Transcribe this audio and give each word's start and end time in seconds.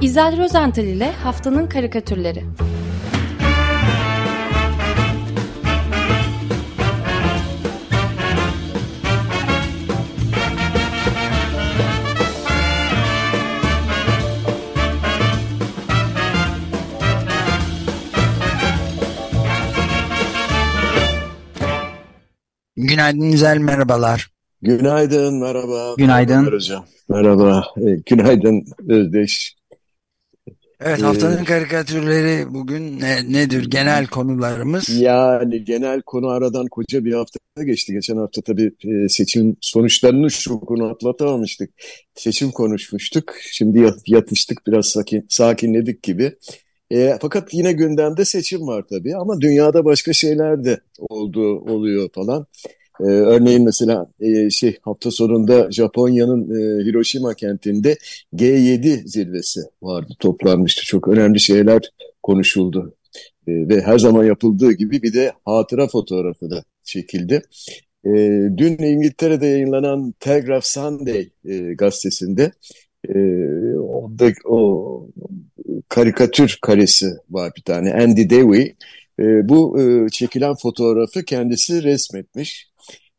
İzel 0.00 0.38
Rozental 0.38 0.84
ile 0.84 1.12
Haftanın 1.12 1.66
Karikatürleri 1.66 2.44
Günaydın 22.76 23.22
İzel, 23.22 23.58
merhabalar. 23.58 24.30
Günaydın, 24.62 25.34
merhaba. 25.34 25.94
Günaydın. 25.98 26.52
Hocam. 26.52 26.84
Merhaba. 27.08 27.64
E, 27.76 27.96
günaydın 28.06 28.64
Özdeş. 28.88 29.59
Evet, 30.80 30.98
Ee, 31.00 31.02
haftanın 31.02 31.44
karikatürleri 31.44 32.54
bugün 32.54 33.00
ne- 33.00 33.32
nedir? 33.32 33.70
Genel 33.70 34.06
konularımız. 34.06 34.88
Yani 34.88 35.64
genel 35.64 36.02
konu 36.02 36.28
aradan 36.28 36.66
koca 36.66 37.04
bir 37.04 37.12
hafta 37.12 37.38
geçti. 37.64 37.92
Geçen 37.92 38.16
hafta 38.16 38.42
tabii 38.42 38.72
e, 38.84 39.08
seçim 39.08 39.56
sonuçlarını 39.60 40.30
şokunu 40.30 40.84
atlatamamıştık. 40.90 41.70
Seçim 42.14 42.50
konuşmuştuk. 42.50 43.34
Şimdi 43.52 43.78
yat- 43.80 44.08
yatıştık 44.08 44.66
biraz 44.66 44.86
sakin, 44.86 45.26
sakinledik 45.28 46.02
gibi. 46.02 46.32
E, 46.90 47.18
fakat 47.20 47.54
yine 47.54 47.72
gündemde 47.72 48.24
seçim 48.24 48.66
var 48.66 48.84
tabii 48.90 49.16
ama 49.16 49.40
dünyada 49.40 49.84
başka 49.84 50.12
şeyler 50.12 50.64
de 50.64 50.80
oldu, 50.98 51.58
oluyor 51.58 52.08
falan. 52.14 52.46
E, 53.00 53.10
örneğin 53.10 53.64
mesela 53.64 54.06
e, 54.20 54.50
şey 54.50 54.78
hafta 54.82 55.10
sonunda 55.10 55.70
Japonya'nın 55.70 56.42
e, 56.42 56.84
Hiroşima 56.84 57.34
kentinde 57.34 57.96
G7 58.34 59.08
zirvesi 59.08 59.60
vardı, 59.82 60.12
toplanmıştı. 60.18 60.84
Çok 60.84 61.08
önemli 61.08 61.40
şeyler 61.40 61.80
konuşuldu. 62.22 62.94
E, 63.46 63.68
ve 63.68 63.80
her 63.80 63.98
zaman 63.98 64.24
yapıldığı 64.24 64.72
gibi 64.72 65.02
bir 65.02 65.12
de 65.14 65.32
hatıra 65.44 65.88
fotoğrafı 65.88 66.50
da 66.50 66.64
çekildi. 66.84 67.42
E, 68.04 68.10
dün 68.56 68.78
İngiltere'de 68.78 69.46
yayınlanan 69.46 70.14
Telegraph 70.20 70.64
Sunday 70.64 71.30
e, 71.44 71.58
gazetesinde 71.58 72.52
e, 73.08 73.18
orada 73.78 74.32
o 74.44 75.08
karikatür 75.88 76.58
karesi 76.62 77.06
var 77.30 77.52
bir 77.56 77.62
tane 77.62 77.94
Andy 77.94 78.30
Dewey. 78.30 78.74
E, 79.20 79.48
bu 79.48 79.80
e, 79.80 80.08
çekilen 80.08 80.54
fotoğrafı 80.54 81.24
kendisi 81.24 81.82
resmetmiş. 81.82 82.69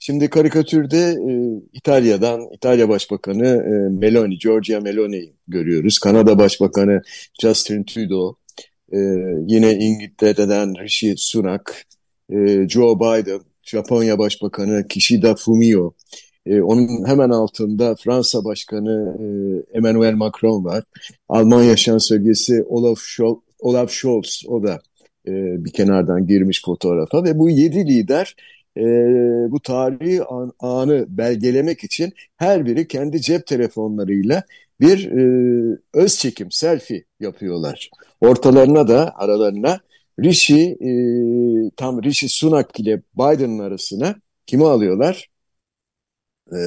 Şimdi 0.03 0.29
karikatürde 0.29 0.97
e, 0.97 1.31
İtalya'dan 1.73 2.41
İtalya 2.53 2.89
Başbakanı 2.89 3.47
e, 3.47 3.89
Meloni, 3.99 4.37
Giorgia 4.37 4.79
Meloni'yi 4.79 5.33
görüyoruz. 5.47 5.99
Kanada 5.99 6.39
Başbakanı 6.39 7.01
Justin 7.41 7.83
Trudeau, 7.83 8.35
e, 8.93 8.97
yine 9.47 9.73
İngiltere'den 9.73 10.73
Rishi 10.83 11.13
Sunak, 11.17 11.85
e, 12.29 12.69
Joe 12.69 12.99
Biden, 12.99 13.39
Japonya 13.63 14.17
Başbakanı 14.17 14.87
Kishida 14.87 15.35
Fumio, 15.35 15.93
e, 16.45 16.61
onun 16.61 17.07
hemen 17.07 17.29
altında 17.29 17.95
Fransa 17.95 18.45
Başkanı 18.45 19.17
e, 19.19 19.25
Emmanuel 19.77 20.13
Macron 20.13 20.65
var. 20.65 20.83
Almanya 21.29 21.75
Şansölyesi 21.75 22.63
Olaf 22.63 22.99
Scholz, 22.99 23.39
Olaf 23.59 23.91
Scholz 23.91 24.43
o 24.47 24.63
da 24.63 24.79
e, 25.27 25.31
bir 25.65 25.71
kenardan 25.71 26.27
girmiş 26.27 26.61
fotoğrafa 26.65 27.23
ve 27.23 27.39
bu 27.39 27.49
yedi 27.49 27.87
lider 27.87 28.35
e, 28.77 28.81
bu 29.51 29.59
tarihi 29.59 30.23
an- 30.23 30.53
anı 30.59 31.05
belgelemek 31.09 31.83
için 31.83 32.13
her 32.37 32.65
biri 32.65 32.87
kendi 32.87 33.21
cep 33.21 33.47
telefonlarıyla 33.47 34.43
bir 34.79 35.11
e, 35.11 35.77
öz 35.93 36.17
çekim, 36.17 36.51
selfie 36.51 37.03
yapıyorlar. 37.19 37.89
Ortalarına 38.21 38.87
da 38.87 39.13
aralarına 39.15 39.79
Rishi, 40.19 40.61
e, 40.61 40.91
tam 41.77 42.03
Rishi 42.03 42.29
Sunak 42.29 42.79
ile 42.79 43.01
Biden'ın 43.15 43.59
arasına 43.59 44.15
kimi 44.45 44.65
alıyorlar? 44.65 45.29
E, 46.51 46.59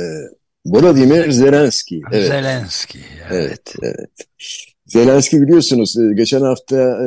Volodymyr 0.66 1.30
Zelenski. 1.30 2.02
Evet. 2.12 2.28
Zelenski. 2.28 2.98
Evet, 3.30 3.74
evet. 3.82 4.10
Zelenski 4.86 5.42
biliyorsunuz 5.42 5.96
e, 5.98 6.14
geçen 6.14 6.40
hafta 6.40 6.76
e, 6.76 7.06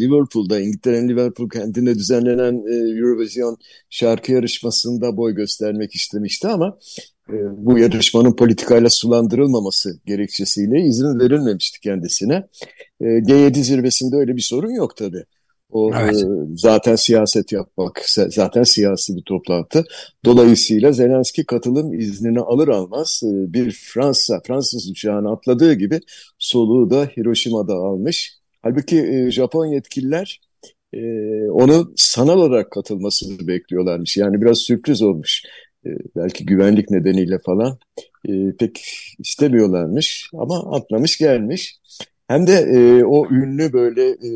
Liverpool'da, 0.00 0.60
İngiltere'nin 0.60 1.08
Liverpool 1.08 1.48
kentinde 1.48 1.94
düzenlenen 1.94 2.54
e, 2.54 2.98
Eurovision 2.98 3.56
şarkı 3.90 4.32
yarışmasında 4.32 5.16
boy 5.16 5.34
göstermek 5.34 5.94
istemişti 5.94 6.48
ama 6.48 6.78
bu 7.52 7.78
yarışmanın 7.78 8.36
politikayla 8.36 8.90
sulandırılmaması 8.90 10.00
gerekçesiyle 10.06 10.80
izin 10.80 11.20
verilmemişti 11.20 11.80
kendisine. 11.80 12.48
E, 13.00 13.04
G7 13.04 13.62
zirvesinde 13.62 14.16
öyle 14.16 14.36
bir 14.36 14.42
sorun 14.42 14.70
yok 14.70 14.96
tabii. 14.96 15.24
O 15.72 15.90
Evet. 15.94 16.14
e, 16.16 16.26
zaten 16.56 16.96
siyaset 16.96 17.52
yapmak, 17.52 18.02
zaten 18.28 18.62
siyasi 18.62 19.16
bir 19.16 19.22
toplantı. 19.22 19.84
Dolayısıyla 20.24 20.92
Zelenski 20.92 21.46
katılım 21.46 21.94
iznini 22.00 22.40
alır 22.40 22.68
almaz 22.68 23.22
e, 23.24 23.52
bir 23.52 23.70
Fransa, 23.70 24.40
Fransız 24.46 24.90
uçağına 24.90 25.32
atladığı 25.32 25.74
gibi 25.74 26.00
soluğu 26.38 26.90
da 26.90 27.04
Hiroşima'da 27.04 27.74
almış. 27.74 28.38
Halbuki 28.62 28.98
e, 28.98 29.30
Japon 29.30 29.66
yetkililer 29.66 30.40
e, 30.92 30.98
onu 31.50 31.92
sanal 31.96 32.38
olarak 32.38 32.70
katılmasını 32.70 33.46
bekliyorlarmış. 33.48 34.16
Yani 34.16 34.40
biraz 34.42 34.58
sürpriz 34.58 35.02
olmuş. 35.02 35.42
E, 35.86 35.90
belki 36.16 36.46
güvenlik 36.46 36.90
nedeniyle 36.90 37.38
falan 37.38 37.78
e, 38.28 38.32
pek 38.58 38.80
istemiyorlarmış 39.18 40.30
ama 40.38 40.76
atlamış 40.76 41.18
gelmiş. 41.18 41.78
Hem 42.28 42.46
de 42.46 42.52
e, 42.52 43.04
o 43.04 43.26
ünlü 43.30 43.72
böyle 43.72 44.08
e, 44.10 44.30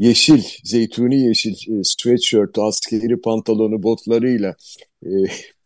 yeşil, 0.00 0.42
zeytuni 0.64 1.20
yeşil 1.20 1.52
e, 1.52 1.84
sweatshirt, 1.84 2.58
askeri 2.58 3.20
pantolonu, 3.20 3.82
botlarıyla 3.82 4.54
e, 5.06 5.08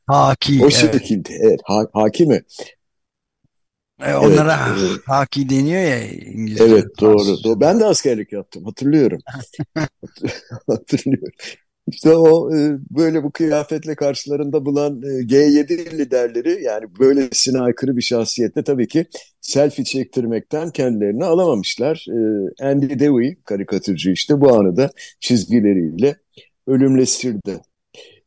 Haki. 0.06 0.60
o 0.64 0.70
Evet. 0.70 0.74
şekilde, 0.94 1.32
evet, 1.42 1.60
ha, 1.64 1.86
hakimi. 1.92 2.42
E, 4.00 4.14
onlara 4.14 4.56
Evet, 4.78 5.00
e, 5.00 5.10
haki 5.10 5.48
deniyor 5.48 5.82
ya 5.82 6.04
İngilizce. 6.12 6.64
Evet 6.64 7.00
doğru. 7.00 7.44
Doğru. 7.44 7.60
Ben 7.60 7.80
de 7.80 7.84
askerlik 7.84 8.32
yaptım. 8.32 8.64
Hatırlıyorum. 8.64 9.20
Hatırlıyorum. 10.66 11.32
İşte 11.86 12.16
o 12.16 12.56
e, 12.56 12.78
böyle 12.90 13.22
bu 13.22 13.30
kıyafetle 13.30 13.94
karşılarında 13.94 14.64
bulan 14.64 15.02
e, 15.02 15.06
G7 15.06 15.98
liderleri 15.98 16.62
yani 16.62 16.84
böylesine 16.98 17.60
aykırı 17.60 17.96
bir 17.96 18.02
şahsiyette 18.02 18.64
tabii 18.64 18.88
ki 18.88 19.06
selfie 19.40 19.84
çektirmekten 19.84 20.70
kendilerini 20.70 21.24
alamamışlar. 21.24 22.06
E, 22.10 22.64
Andy 22.66 22.98
Dewey 22.98 23.36
karikatürcü 23.44 24.12
işte 24.12 24.40
bu 24.40 24.54
anı 24.54 24.76
da 24.76 24.90
çizgileriyle 25.20 26.16
ölümleştirdi. 26.66 27.60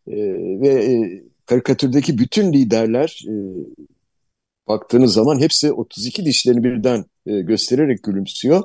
E, 0.07 0.15
ve 0.61 0.99
karikatürdeki 1.45 2.17
bütün 2.17 2.53
liderler 2.53 3.25
baktığınız 4.67 5.13
zaman 5.13 5.39
hepsi 5.39 5.71
32 5.71 6.25
dişlerini 6.25 6.63
birden 6.63 7.05
göstererek 7.25 8.03
gülümsüyor. 8.03 8.63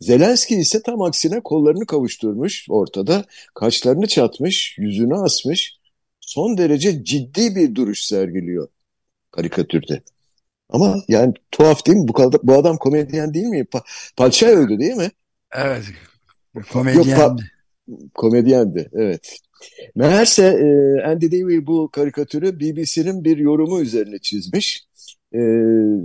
Zelenski 0.00 0.56
ise 0.56 0.82
tam 0.82 1.02
aksine 1.02 1.40
kollarını 1.40 1.86
kavuşturmuş 1.86 2.66
ortada, 2.70 3.24
kaşlarını 3.54 4.06
çatmış, 4.06 4.76
yüzünü 4.78 5.14
asmış, 5.14 5.78
son 6.20 6.58
derece 6.58 7.04
ciddi 7.04 7.56
bir 7.56 7.74
duruş 7.74 8.02
sergiliyor 8.02 8.68
karikatürde. 9.30 10.02
Ama 10.68 10.96
yani 11.08 11.34
tuhaf 11.50 11.86
değil 11.86 11.98
mi? 11.98 12.08
Bu, 12.08 12.32
bu 12.42 12.54
adam 12.54 12.76
komedyen 12.76 13.34
değil 13.34 13.46
mi? 13.46 13.64
Pa 13.64 13.82
Palçay 14.16 14.52
öldü 14.52 14.78
değil 14.78 14.94
mi? 14.94 15.10
Evet. 15.52 15.84
Yok 16.54 16.68
Komedyen. 16.72 17.16
pa 17.16 17.36
komedyendi, 18.14 18.90
evet. 18.92 19.38
Meğerse 19.94 20.42
e, 20.42 21.02
Andy 21.02 21.26
Davey 21.32 21.66
bu 21.66 21.90
karikatürü 21.92 22.60
BBC'nin 22.60 23.24
bir 23.24 23.36
yorumu 23.36 23.80
üzerine 23.80 24.18
çizmiş. 24.18 24.86
E, 25.34 25.40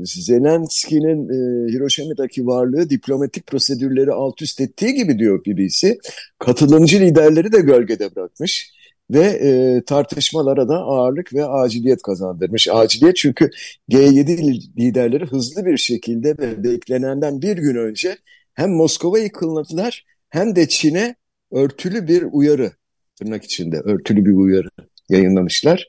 Zelenski'nin 0.06 1.30
e, 1.30 1.72
Hiroşima'daki 1.74 2.48
varlığı 2.48 2.90
diplomatik 2.90 3.48
prosedürleri 3.48 4.12
alt 4.12 4.42
üst 4.42 4.62
ettiği 4.62 4.94
gibi 4.94 5.20
diyor 5.20 5.46
BBC. 5.46 5.98
Katılımcı 6.40 7.00
liderleri 7.00 7.52
de 7.52 7.62
gölgede 7.62 8.16
bırakmış 8.16 8.72
ve 9.12 9.26
e, 9.26 9.82
tartışmalara 9.86 10.70
da 10.70 10.78
ağırlık 10.78 11.34
ve 11.34 11.46
aciliyet 11.46 12.02
kazandırmış. 12.02 12.68
Aciliyet 12.68 13.16
çünkü 13.16 13.50
G7 13.90 14.38
liderleri 14.78 15.26
hızlı 15.26 15.66
bir 15.66 15.78
şekilde 15.78 16.38
ve 16.38 16.64
beklenenden 16.64 17.42
bir 17.42 17.58
gün 17.58 17.76
önce 17.76 18.18
hem 18.54 18.72
Moskova'yı 18.72 19.32
kınadılar 19.32 20.06
hem 20.30 20.56
de 20.56 20.68
Çin'e 20.68 21.16
örtülü 21.52 22.08
bir 22.08 22.26
uyarı 22.32 22.72
tırnak 23.22 23.44
içinde 23.44 23.78
örtülü 23.80 24.26
bir 24.26 24.32
uyarı 24.32 24.70
yayınlamışlar. 25.10 25.88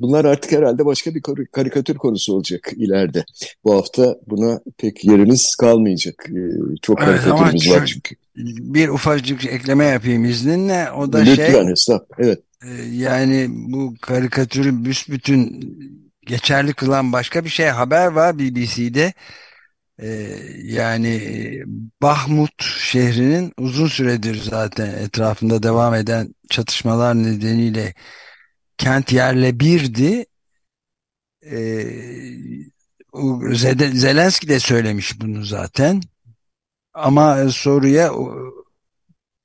Bunlar 0.00 0.24
artık 0.24 0.52
herhalde 0.52 0.86
başka 0.86 1.14
bir 1.14 1.22
kar- 1.22 1.46
karikatür 1.52 1.94
konusu 1.96 2.34
olacak 2.34 2.70
ileride. 2.76 3.24
Bu 3.64 3.74
hafta 3.74 4.16
buna 4.26 4.60
pek 4.78 5.04
yerimiz 5.04 5.56
kalmayacak. 5.56 6.26
Ee, 6.30 6.76
çok 6.82 7.02
Evet 7.02 7.20
karikatürümüz 7.20 7.70
var 7.70 7.86
çünkü. 7.86 8.14
bir 8.74 8.88
ufacık 8.88 9.46
ekleme 9.46 9.84
yapayım 9.84 10.24
izninle. 10.24 10.90
O 10.90 11.12
da 11.12 11.24
şey 11.24 11.32
Lütfen 11.46 11.66
hesap. 11.66 12.06
Evet. 12.18 12.38
e, 12.64 12.68
yani 12.92 13.46
bu 13.50 13.94
karikatürü 14.00 14.84
büsbütün 14.84 15.60
geçerli 16.26 16.72
kılan 16.72 17.12
başka 17.12 17.44
bir 17.44 17.50
şey 17.50 17.66
haber 17.66 18.06
var 18.06 18.38
BBC'de. 18.38 19.12
E, 20.02 20.38
yani 20.62 21.20
Bahmut 22.02 22.62
şehrinin 22.62 23.52
uzun 23.58 23.86
süredir 23.86 24.42
zaten 24.42 24.86
etrafında 24.86 25.62
devam 25.62 25.94
eden 25.94 26.34
çatışmalar 26.50 27.14
nedeniyle 27.14 27.94
kent 28.78 29.12
yerle 29.12 29.60
birdi. 29.60 30.26
E, 31.46 31.84
Zelenski 33.92 34.48
de 34.48 34.60
söylemiş 34.60 35.20
bunu 35.20 35.44
zaten. 35.44 36.00
Ama 36.94 37.50
soruya 37.50 38.12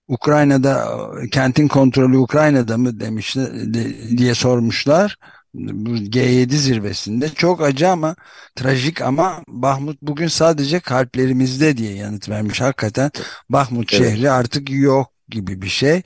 Ukrayna'da 0.08 1.00
kentin 1.32 1.68
kontrolü 1.68 2.18
Ukrayna'da 2.18 2.78
mı 2.78 3.00
demişler 3.00 3.74
diye 4.18 4.36
sormuşlar. 4.36 5.18
Bu 5.54 5.98
G7 5.98 6.56
zirvesinde 6.56 7.30
çok 7.30 7.62
acı 7.62 7.90
ama 7.90 8.16
trajik 8.56 9.02
ama 9.02 9.44
Bahmut 9.48 10.02
bugün 10.02 10.28
sadece 10.28 10.80
kalplerimizde 10.80 11.78
diye 11.78 11.96
yanıt 11.96 12.30
vermiş. 12.30 12.62
Hakikaten 12.62 13.12
Bahmut 13.50 13.94
evet. 13.94 14.04
şehri 14.04 14.32
artık 14.32 14.70
yok 14.70 15.14
gibi 15.30 15.62
bir 15.62 15.70
şey. 15.70 16.02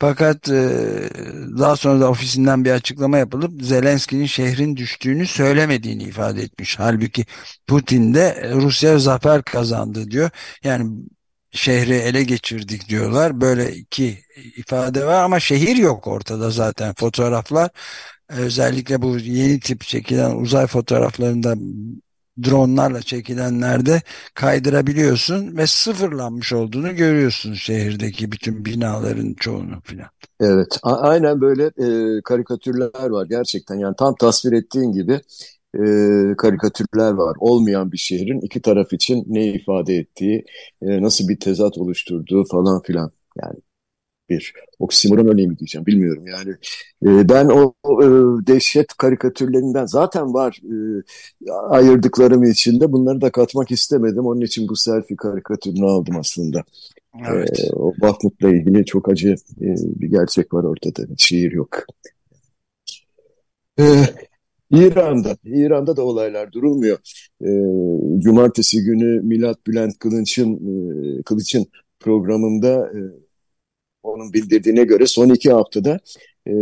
Fakat 0.00 0.48
e, 0.48 0.70
daha 1.58 1.76
sonra 1.76 2.00
da 2.00 2.10
ofisinden 2.10 2.64
bir 2.64 2.70
açıklama 2.70 3.18
yapılıp 3.18 3.62
Zelenski'nin 3.62 4.26
şehrin 4.26 4.76
düştüğünü 4.76 5.26
söylemediğini 5.26 6.02
ifade 6.02 6.42
etmiş. 6.42 6.78
Halbuki 6.78 7.24
Putin 7.66 8.14
de 8.14 8.50
Rusya 8.54 8.98
zafer 8.98 9.42
kazandı 9.42 10.10
diyor. 10.10 10.30
Yani 10.64 11.00
şehri 11.52 11.94
ele 11.94 12.24
geçirdik 12.24 12.88
diyorlar. 12.88 13.40
Böyle 13.40 13.76
iki 13.76 14.18
ifade 14.56 15.06
var 15.06 15.22
ama 15.24 15.40
şehir 15.40 15.76
yok 15.76 16.06
ortada 16.06 16.50
zaten 16.50 16.94
fotoğraflar. 16.94 17.70
Özellikle 18.38 19.02
bu 19.02 19.18
yeni 19.18 19.60
tip 19.60 19.80
çekilen 19.80 20.36
uzay 20.36 20.66
fotoğraflarında 20.66 21.54
dronlarla 22.42 23.02
çekilenlerde 23.02 24.02
kaydırabiliyorsun 24.34 25.56
ve 25.56 25.66
sıfırlanmış 25.66 26.52
olduğunu 26.52 26.96
görüyorsun 26.96 27.54
şehirdeki 27.54 28.32
bütün 28.32 28.64
binaların 28.64 29.34
çoğunu 29.34 29.80
filan. 29.84 30.08
Evet, 30.40 30.78
aynen 30.82 31.40
böyle 31.40 31.64
e, 31.64 32.20
karikatürler 32.22 33.10
var 33.10 33.26
gerçekten 33.26 33.74
yani 33.74 33.94
tam 33.98 34.14
tasvir 34.14 34.52
ettiğin 34.52 34.92
gibi 34.92 35.20
e, 35.74 35.82
karikatürler 36.36 37.12
var. 37.12 37.36
Olmayan 37.40 37.92
bir 37.92 37.98
şehrin 37.98 38.40
iki 38.40 38.62
taraf 38.62 38.92
için 38.92 39.24
ne 39.28 39.46
ifade 39.46 39.94
ettiği, 39.94 40.44
e, 40.82 41.02
nasıl 41.02 41.28
bir 41.28 41.40
tezat 41.40 41.78
oluşturduğu 41.78 42.44
falan 42.44 42.82
filan. 42.82 43.10
Yani 43.42 43.54
bir 44.30 44.54
oksimoron 44.78 45.26
örneği 45.26 45.58
diyeceğim 45.58 45.86
bilmiyorum 45.86 46.24
yani. 46.26 46.50
E, 47.06 47.28
ben 47.28 47.46
o, 47.46 47.74
o 47.82 48.02
e, 48.02 48.06
dehşet 48.46 48.86
karikatürlerinden 48.86 49.86
zaten 49.86 50.34
var 50.34 50.60
e, 50.64 50.76
ayırdıklarım 51.50 52.44
içinde 52.44 52.92
bunları 52.92 53.20
da 53.20 53.30
katmak 53.30 53.70
istemedim. 53.70 54.26
Onun 54.26 54.40
için 54.40 54.68
bu 54.68 54.76
selfie 54.76 55.16
karikatürünü 55.16 55.86
aldım 55.86 56.16
aslında. 56.16 56.64
Evet. 57.30 57.60
E, 57.60 57.72
o 57.72 57.92
Bahmut'la 58.00 58.48
ilgili 58.48 58.84
çok 58.84 59.08
acı 59.08 59.28
e, 59.60 59.66
bir 60.00 60.10
gerçek 60.10 60.54
var 60.54 60.64
ortada. 60.64 61.02
Şiir 61.16 61.52
yok. 61.52 61.84
E, 63.78 63.84
İran'da, 64.70 65.36
İran'da 65.44 65.96
da 65.96 66.02
olaylar 66.02 66.52
durulmuyor. 66.52 66.98
E, 67.42 67.50
Cumartesi 68.20 68.84
günü 68.84 69.20
Milat 69.20 69.66
Bülent 69.66 69.98
Kılıç'ın 69.98 70.54
e, 70.54 71.22
Kılıç'ın 71.22 71.66
programında 72.00 72.92
e, 72.94 73.00
onun 74.02 74.32
bildirdiğine 74.32 74.84
göre 74.84 75.06
son 75.06 75.28
iki 75.28 75.52
haftada 75.52 76.00
e, 76.46 76.52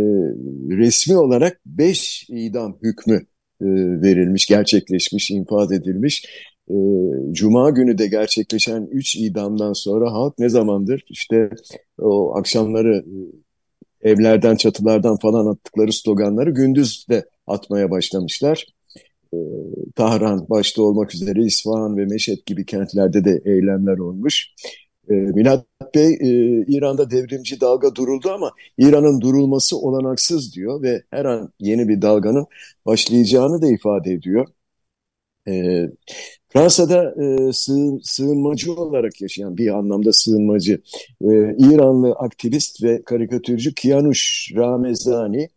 resmi 0.69 1.17
olarak 1.17 1.61
beş 1.65 2.25
idam 2.29 2.77
hükmü 2.83 3.15
e, 3.61 3.65
verilmiş, 4.01 4.45
gerçekleşmiş, 4.45 5.31
infaz 5.31 5.71
edilmiş. 5.71 6.25
E, 6.69 6.75
Cuma 7.31 7.69
günü 7.69 7.97
de 7.97 8.07
gerçekleşen 8.07 8.87
üç 8.91 9.15
idamdan 9.15 9.73
sonra 9.73 10.11
halk 10.13 10.39
ne 10.39 10.49
zamandır 10.49 11.03
işte 11.09 11.49
o 11.99 12.37
akşamları 12.37 13.05
e, 14.03 14.09
evlerden, 14.11 14.55
çatılardan 14.55 15.17
falan 15.17 15.45
attıkları 15.45 15.93
sloganları 15.93 16.49
gündüz 16.49 17.05
de 17.09 17.25
atmaya 17.47 17.91
başlamışlar. 17.91 18.65
E, 19.33 19.37
Tahran 19.95 20.49
başta 20.49 20.81
olmak 20.81 21.15
üzere 21.15 21.43
İsfahan 21.43 21.97
ve 21.97 22.05
Meşet 22.05 22.45
gibi 22.45 22.65
kentlerde 22.65 23.25
de 23.25 23.41
eylemler 23.45 23.97
olmuş. 23.97 24.53
E, 25.09 25.13
Milat 25.13 25.65
Bey 25.95 26.13
e, 26.13 26.27
İran'da 26.67 27.11
devrimci 27.11 27.61
dalga 27.61 27.95
duruldu 27.95 28.31
ama 28.31 28.51
İran'ın 28.77 29.21
durulması 29.21 29.77
olanaksız 29.77 30.55
diyor 30.55 30.81
ve 30.81 31.03
her 31.11 31.25
an 31.25 31.53
yeni 31.59 31.87
bir 31.87 32.01
dalganın 32.01 32.47
başlayacağını 32.85 33.61
da 33.61 33.67
ifade 33.67 34.11
ediyor. 34.13 34.47
E, 35.47 35.85
Fransa'da 36.49 37.15
e, 37.23 37.53
sığın, 37.53 38.01
sığınmacı 38.03 38.73
olarak 38.73 39.21
yaşayan 39.21 39.57
bir 39.57 39.77
anlamda 39.77 40.13
sığınmacı 40.13 40.81
e, 41.21 41.27
İranlı 41.57 42.11
aktivist 42.11 42.83
ve 42.83 43.03
karikatürcü 43.03 43.73
Kianush 43.73 44.51
Ramezani 44.55 45.49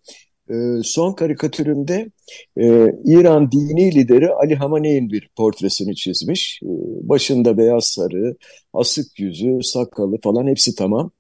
e, 0.52 0.82
son 0.82 1.12
karikatüründe 1.12 2.10
e, 2.56 2.66
İran 3.04 3.52
dini 3.52 3.94
lideri 3.94 4.30
Ali 4.30 4.54
Hamaney'in 4.54 5.10
bir 5.10 5.28
portresini 5.36 5.96
çizmiş. 5.96 6.60
E, 6.62 6.68
başında 7.08 7.58
beyaz 7.58 7.84
sarı, 7.84 8.36
asık 8.72 9.20
yüzü, 9.20 9.58
sakalı 9.62 10.20
falan 10.22 10.46
hepsi 10.46 10.74
tamam. 10.74 11.10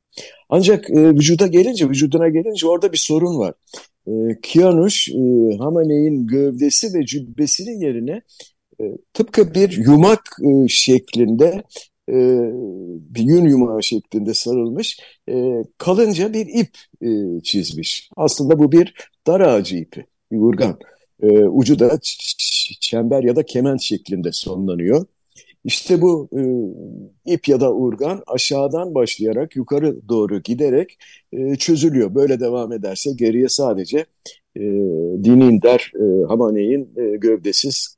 Ancak 0.48 0.90
e, 0.90 1.10
vücuda 1.10 1.46
gelince, 1.46 1.88
vücuduna 1.88 2.28
gelince 2.28 2.66
orada 2.68 2.92
bir 2.92 2.98
sorun 2.98 3.38
var. 3.38 3.54
E, 4.06 4.12
Kianush, 4.42 5.08
e, 5.08 5.56
Hamaney'in 5.58 6.26
gövdesi 6.26 6.94
ve 6.94 7.06
cübbesinin 7.06 7.80
yerine 7.80 8.22
e, 8.80 8.84
tıpkı 9.14 9.54
bir 9.54 9.70
yumak 9.86 10.22
şeklinde 10.68 11.62
e, 12.08 12.14
bir 13.14 13.22
yün 13.22 13.44
yumağı 13.44 13.82
şeklinde 13.82 14.34
sarılmış 14.34 15.00
e, 15.28 15.64
kalınca 15.78 16.32
bir 16.32 16.46
ip 16.46 16.76
e, 17.02 17.40
çizmiş. 17.42 18.10
Aslında 18.16 18.58
bu 18.58 18.72
bir 18.72 18.94
dar 19.26 19.40
ağacı 19.40 19.76
ipi, 19.76 20.06
bir 20.32 20.38
urgan. 20.38 20.78
E, 21.22 21.44
ucu 21.44 21.78
da 21.78 21.98
çember 22.80 23.22
ya 23.22 23.36
da 23.36 23.42
kemen 23.42 23.76
şeklinde 23.76 24.32
sonlanıyor. 24.32 25.06
İşte 25.64 26.02
bu 26.02 26.28
e, 26.36 26.42
ip 27.32 27.48
ya 27.48 27.60
da 27.60 27.74
urgan 27.74 28.22
aşağıdan 28.26 28.94
başlayarak 28.94 29.56
yukarı 29.56 30.08
doğru 30.08 30.42
giderek 30.42 30.98
e, 31.32 31.56
çözülüyor. 31.56 32.14
Böyle 32.14 32.40
devam 32.40 32.72
ederse 32.72 33.10
geriye 33.12 33.48
sadece 33.48 33.98
e, 34.56 34.60
dinin 35.24 35.62
der 35.62 35.92
e, 35.94 36.26
Hamane'in 36.28 36.90
e, 36.96 37.16
gövdesiz 37.16 37.96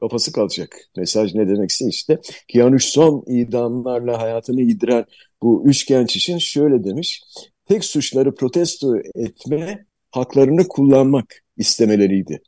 kafası 0.00 0.32
kalacak. 0.32 0.76
Mesaj 0.96 1.34
ne 1.34 1.48
demekse 1.48 1.88
işte. 1.88 2.18
Kianuş 2.48 2.84
son 2.84 3.24
idamlarla 3.26 4.22
hayatını 4.22 4.62
yediren 4.62 5.04
bu 5.42 5.62
üç 5.66 5.86
genç 5.86 6.16
için 6.16 6.38
şöyle 6.38 6.84
demiş. 6.84 7.22
Tek 7.66 7.84
suçları 7.84 8.34
protesto 8.34 8.96
etme, 9.14 9.86
haklarını 10.10 10.68
kullanmak 10.68 11.42
istemeleriydi. 11.56 12.42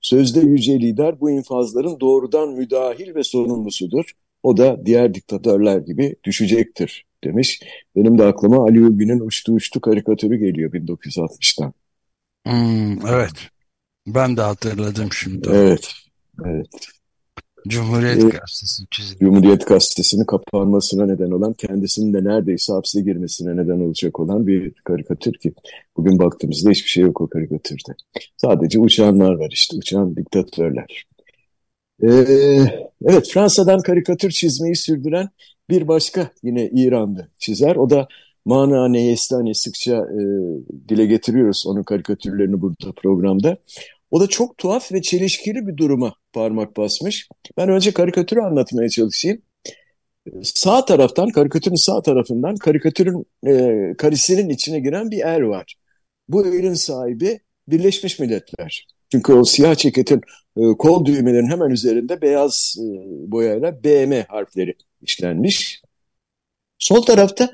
Sözde 0.00 0.40
yüce 0.40 0.80
lider 0.80 1.20
bu 1.20 1.30
infazların 1.30 2.00
doğrudan 2.00 2.48
müdahil 2.48 3.14
ve 3.14 3.24
sorumlusudur. 3.24 4.12
O 4.42 4.56
da 4.56 4.86
diğer 4.86 5.14
diktatörler 5.14 5.78
gibi 5.78 6.16
düşecektir 6.24 7.06
demiş. 7.24 7.62
Benim 7.96 8.18
de 8.18 8.24
aklıma 8.24 8.64
Ali 8.64 8.80
Ulvi'nin 8.80 9.20
Uçtu 9.20 9.52
Uçtu 9.52 9.80
karikatürü 9.80 10.36
geliyor 10.36 10.72
1960'tan. 10.72 11.72
Hmm, 12.46 13.06
evet. 13.06 13.32
Ben 14.06 14.36
de 14.36 14.40
hatırladım 14.40 15.12
şimdi. 15.12 15.48
Evet. 15.52 15.92
Evet. 16.46 16.66
Cumhuriyet 17.68 18.24
ee, 18.24 18.28
Gazetesi. 18.28 18.82
Cumhuriyet 19.20 19.66
Gazetesi'nin 19.66 20.24
kapanmasına 20.24 21.06
neden 21.06 21.30
olan, 21.30 21.52
kendisinin 21.52 22.14
de 22.14 22.24
neredeyse 22.24 22.72
hapse 22.72 23.00
girmesine 23.00 23.56
neden 23.56 23.80
olacak 23.80 24.20
olan 24.20 24.46
bir 24.46 24.72
karikatür 24.84 25.32
ki 25.32 25.52
bugün 25.96 26.18
baktığımızda 26.18 26.70
hiçbir 26.70 26.88
şey 26.88 27.04
yok 27.04 27.20
o 27.20 27.28
karikatürde. 27.28 27.94
Sadece 28.36 28.78
uçanlar 28.78 29.34
var 29.34 29.50
işte, 29.52 29.76
uçan 29.76 30.16
diktatörler. 30.16 31.04
Ee, 32.02 32.08
evet, 33.04 33.28
Fransa'dan 33.32 33.80
karikatür 33.80 34.30
çizmeyi 34.30 34.76
sürdüren 34.76 35.28
bir 35.70 35.88
başka 35.88 36.30
yine 36.42 36.70
İran'da 36.74 37.28
çizer. 37.38 37.76
O 37.76 37.90
da 37.90 38.08
Mana 38.44 38.88
Neyestani 38.88 39.54
sıkça 39.54 39.96
e, 39.96 40.20
dile 40.88 41.06
getiriyoruz 41.06 41.64
onun 41.66 41.82
karikatürlerini 41.82 42.60
burada 42.60 42.92
programda. 42.92 43.56
O 44.10 44.20
da 44.20 44.26
çok 44.26 44.58
tuhaf 44.58 44.92
ve 44.92 45.02
çelişkili 45.02 45.66
bir 45.66 45.76
duruma 45.76 46.14
parmak 46.32 46.76
basmış. 46.76 47.28
Ben 47.56 47.68
önce 47.68 47.92
karikatürü 47.92 48.40
anlatmaya 48.40 48.88
çalışayım. 48.88 49.42
Sağ 50.42 50.84
taraftan, 50.84 51.28
karikatürün 51.28 51.74
sağ 51.76 52.02
tarafından 52.02 52.56
karikatürün 52.56 53.26
e, 53.46 53.94
karisinin 53.98 54.48
içine 54.48 54.80
giren 54.80 55.10
bir 55.10 55.20
er 55.20 55.40
var. 55.40 55.74
Bu 56.28 56.46
erin 56.46 56.74
sahibi 56.74 57.40
Birleşmiş 57.68 58.18
Milletler. 58.18 58.86
Çünkü 59.12 59.32
o 59.32 59.44
siyah 59.44 59.76
ceketin 59.76 60.20
e, 60.56 60.60
kol 60.78 61.04
düğmelerinin 61.04 61.50
hemen 61.50 61.70
üzerinde 61.70 62.22
beyaz 62.22 62.76
e, 62.78 62.84
boyayla 63.30 63.84
BM 63.84 64.22
harfleri 64.28 64.74
işlenmiş. 65.02 65.82
Sol 66.78 67.02
tarafta 67.02 67.50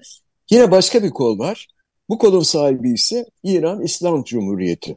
yine 0.50 0.70
başka 0.70 1.02
bir 1.02 1.10
kol 1.10 1.38
var. 1.38 1.68
Bu 2.08 2.18
kolun 2.18 2.40
sahibi 2.40 2.92
ise 2.92 3.26
İran 3.42 3.82
İslam 3.82 4.24
Cumhuriyeti. 4.24 4.96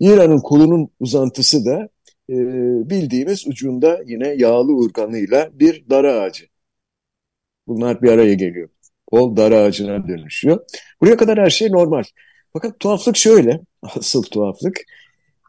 İran'ın 0.00 0.38
kolunun 0.38 0.88
uzantısı 1.00 1.64
da 1.64 1.88
e, 2.30 2.34
bildiğimiz 2.90 3.46
ucunda 3.46 4.00
yine 4.06 4.28
yağlı 4.28 4.72
urganıyla 4.72 5.50
bir 5.52 5.90
dar 5.90 6.04
ağacı. 6.04 6.46
Bunlar 7.66 8.02
bir 8.02 8.08
araya 8.10 8.34
geliyor. 8.34 8.68
Kol 9.06 9.36
dar 9.36 9.52
ağacına 9.52 10.08
dönüşüyor. 10.08 10.64
Buraya 11.00 11.16
kadar 11.16 11.38
her 11.38 11.50
şey 11.50 11.70
normal. 11.70 12.02
Fakat 12.52 12.80
tuhaflık 12.80 13.16
şöyle, 13.16 13.60
asıl 13.82 14.22
tuhaflık. 14.22 14.80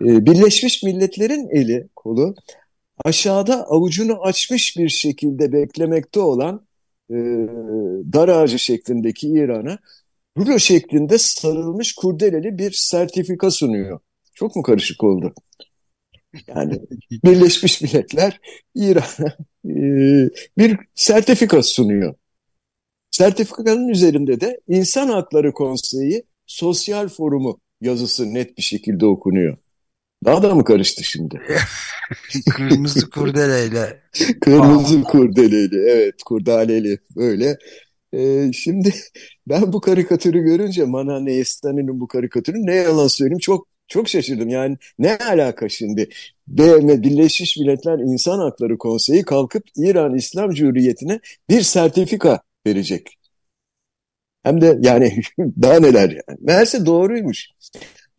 E, 0.02 0.26
Birleşmiş 0.26 0.84
Milletler'in 0.84 1.50
eli, 1.50 1.88
kolu 1.96 2.36
aşağıda 3.06 3.64
avucunu 3.68 4.22
açmış 4.22 4.78
bir 4.78 4.90
şekilde 4.90 5.52
beklemekte 5.52 6.20
olan 6.20 6.68
e, 7.10 7.16
dar 8.14 8.30
ağacı 8.30 8.60
şeklindeki 8.60 9.28
İran'a 9.30 9.80
rulo 10.38 10.60
şeklinde 10.60 11.18
sarılmış 11.18 11.96
kurdeleli 11.96 12.58
bir 12.58 12.72
sertifika 12.72 13.52
sunuyor. 13.52 14.00
Çok 14.36 14.56
mu 14.56 14.64
karışık 14.64 15.04
oldu? 15.04 15.34
Yani 16.48 16.82
Birleşmiş 17.24 17.82
Milletler 17.82 18.40
İran'a 18.76 19.38
e, 19.66 19.76
bir 20.58 20.78
sertifika 20.96 21.64
sunuyor. 21.64 22.16
Sertifikanın 23.12 23.88
üzerinde 23.88 24.42
de 24.42 24.62
İnsan 24.68 25.08
Hakları 25.10 25.54
Konseyi 25.54 26.24
Sosyal 26.46 27.08
Forumu 27.08 27.60
yazısı 27.82 28.34
net 28.34 28.58
bir 28.58 28.64
şekilde 28.64 29.06
okunuyor. 29.06 29.58
Daha 30.26 30.44
da 30.44 30.56
mı 30.56 30.64
karıştı 30.64 31.04
şimdi? 31.04 31.42
Kırmızı 32.56 33.10
kurdeleyle. 33.10 34.02
Kırmızı 34.42 35.04
kurdeleyle, 35.04 35.92
evet 35.92 36.24
kurdaleli 36.26 37.00
böyle. 37.16 37.58
Ee, 38.14 38.52
şimdi 38.54 38.94
ben 39.48 39.74
bu 39.74 39.82
karikatürü 39.82 40.44
görünce 40.44 40.86
Mana 40.86 41.20
Neyestani'nin 41.20 42.00
bu 42.00 42.08
karikatürü 42.08 42.58
ne 42.58 42.76
yalan 42.76 43.08
söyleyeyim 43.08 43.40
çok 43.40 43.68
çok 43.88 44.10
şaşırdım. 44.10 44.50
Yani 44.50 44.78
ne 45.00 45.18
alaka 45.18 45.70
şimdi? 45.70 46.10
BM 46.48 47.04
Birleşmiş 47.04 47.58
Milletler 47.58 48.00
İnsan 48.00 48.40
Hakları 48.40 48.78
Konseyi 48.78 49.24
kalkıp 49.24 49.64
İran 49.76 50.16
İslam 50.16 50.52
Cumhuriyeti'ne 50.52 51.20
bir 51.50 51.62
sertifika 51.62 52.42
verecek. 52.68 53.18
Hem 54.44 54.62
de 54.62 54.78
yani 54.82 55.22
daha 55.40 55.80
neler 55.80 56.10
yani. 56.10 56.40
Meğerse 56.40 56.86
doğruymuş. 56.86 57.50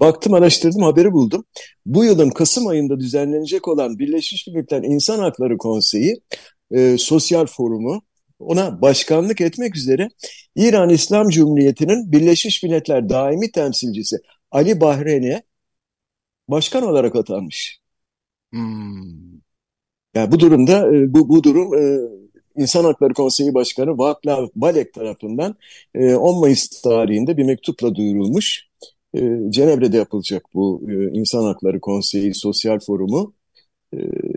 Baktım 0.00 0.34
araştırdım 0.34 0.82
haberi 0.82 1.12
buldum. 1.12 1.44
Bu 1.86 2.04
yılın 2.04 2.30
Kasım 2.30 2.66
ayında 2.66 3.00
düzenlenecek 3.00 3.68
olan 3.68 3.98
Birleşmiş 3.98 4.46
Milletler 4.46 4.82
İnsan 4.82 5.18
Hakları 5.18 5.58
Konseyi 5.58 6.20
e, 6.70 6.98
Sosyal 6.98 7.46
Forumu 7.46 8.02
ona 8.38 8.82
başkanlık 8.82 9.40
etmek 9.40 9.76
üzere 9.76 10.08
İran 10.56 10.88
İslam 10.88 11.28
Cumhuriyeti'nin 11.28 12.12
Birleşmiş 12.12 12.62
Milletler 12.62 13.08
daimi 13.08 13.50
temsilcisi 13.52 14.16
Ali 14.50 14.80
Bahreyn'e 14.80 15.42
başkan 16.48 16.82
olarak 16.82 17.16
atanmış. 17.16 17.80
Hmm. 18.52 19.36
Yani 20.14 20.32
bu 20.32 20.40
durumda 20.40 20.96
e, 20.96 21.14
bu, 21.14 21.28
bu 21.28 21.44
durum 21.44 21.74
e, 21.74 22.00
İnsan 22.56 22.84
Hakları 22.84 23.14
Konseyi 23.14 23.54
Başkanı 23.54 23.90
Václav 23.90 24.48
Balek 24.56 24.94
tarafından 24.94 25.56
10 25.94 26.40
Mayıs 26.40 26.68
tarihinde 26.82 27.36
bir 27.36 27.44
mektupla 27.44 27.94
duyurulmuş. 27.94 28.66
Cenevre'de 29.50 29.96
yapılacak 29.96 30.44
bu 30.54 30.82
İnsan 31.12 31.44
Hakları 31.44 31.80
Konseyi 31.80 32.34
Sosyal 32.34 32.78
Forumu 32.80 33.32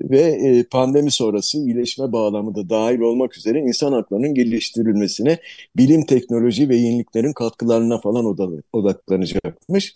ve 0.10 0.66
pandemi 0.72 1.12
sonrası 1.12 1.58
iyileşme 1.58 2.12
bağlamı 2.12 2.56
da 2.56 2.70
dahil 2.70 3.00
olmak 3.00 3.38
üzere 3.38 3.60
insan 3.60 3.92
haklarının 3.92 4.34
geliştirilmesine, 4.34 5.40
bilim, 5.78 6.06
teknoloji 6.06 6.70
ve 6.70 6.76
yeniliklerin 6.76 7.34
katkılarına 7.34 8.02
falan 8.02 8.26
odaklanacakmış. 8.74 9.94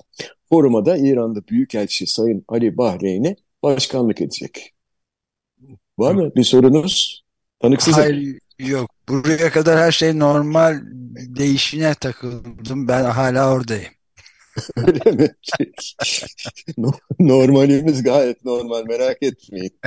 Foruma 0.50 0.86
da 0.86 0.98
İran'da 0.98 1.48
Büyükelçi 1.48 2.08
Sayın 2.08 2.43
Ali 2.48 2.77
Bahreyn'i 2.77 3.36
başkanlık 3.63 4.22
edecek. 4.22 4.74
Var 5.98 6.13
mı 6.13 6.36
bir 6.36 6.43
sorunuz? 6.43 7.24
Tanıksızım. 7.60 8.03
Hayır 8.03 8.39
yok. 8.60 8.89
Buraya 9.10 9.50
kadar 9.50 9.79
her 9.79 9.91
şey 9.91 10.20
normal 10.20 10.79
değişine 11.15 11.93
takıldım. 11.93 12.88
Ben 12.88 13.03
hala 13.03 13.53
oradayım. 13.53 13.92
Öyle 14.77 15.12
mi? 15.12 15.36
Normalimiz 17.19 18.03
gayet 18.03 18.45
normal 18.45 18.86
merak 18.86 19.24
etmeyin. 19.24 19.79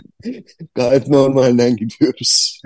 Gayet 0.74 1.08
normalden 1.08 1.76
gidiyoruz. 1.76 2.60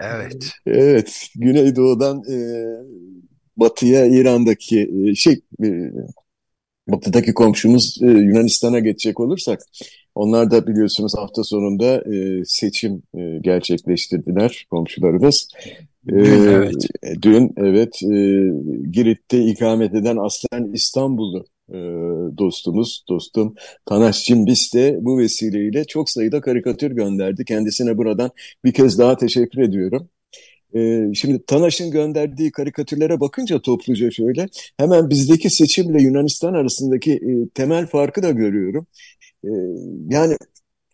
Evet. 0.00 0.50
Evet. 0.66 1.26
Güneydoğu'dan 1.34 2.22
e, 2.30 2.36
batıya 3.56 4.06
İran'daki 4.06 4.90
e, 5.10 5.14
şey 5.14 5.40
e, 5.64 5.68
batıdaki 6.88 7.34
komşumuz 7.34 7.98
e, 8.02 8.06
Yunanistan'a 8.06 8.78
geçecek 8.78 9.20
olursak 9.20 9.60
onlar 10.14 10.50
da 10.50 10.66
biliyorsunuz 10.66 11.12
hafta 11.16 11.44
sonunda 11.44 12.14
e, 12.14 12.44
seçim 12.44 13.02
e, 13.14 13.38
gerçekleştirdiler 13.40 14.66
komşularımız. 14.70 15.48
Dün 16.08 16.24
ee, 16.24 16.50
evet. 16.50 16.74
Dün 17.22 17.52
evet 17.56 18.02
e, 18.02 18.16
Girit'te 18.90 19.44
ikamet 19.44 19.94
eden 19.94 20.16
aslen 20.16 20.72
İstanbullu 20.72 21.44
e, 21.68 21.78
dostumuz, 22.38 23.04
dostum 23.08 23.54
Tanaş 23.86 24.24
Cimbis 24.24 24.74
de 24.74 24.98
bu 25.00 25.18
vesileyle 25.18 25.84
çok 25.84 26.10
sayıda 26.10 26.40
karikatür 26.40 26.90
gönderdi. 26.90 27.44
Kendisine 27.44 27.98
buradan 27.98 28.30
bir 28.64 28.72
kez 28.72 28.98
daha 28.98 29.16
teşekkür 29.16 29.62
ediyorum. 29.62 30.08
E, 30.74 31.14
şimdi 31.14 31.44
Tanaş'ın 31.46 31.90
gönderdiği 31.90 32.52
karikatürlere 32.52 33.20
bakınca 33.20 33.62
topluca 33.62 34.10
şöyle 34.10 34.48
hemen 34.78 35.10
bizdeki 35.10 35.50
seçimle 35.50 36.02
Yunanistan 36.02 36.54
arasındaki 36.54 37.12
e, 37.12 37.48
temel 37.54 37.86
farkı 37.86 38.22
da 38.22 38.30
görüyorum. 38.30 38.86
E, 39.44 39.50
yani 40.08 40.36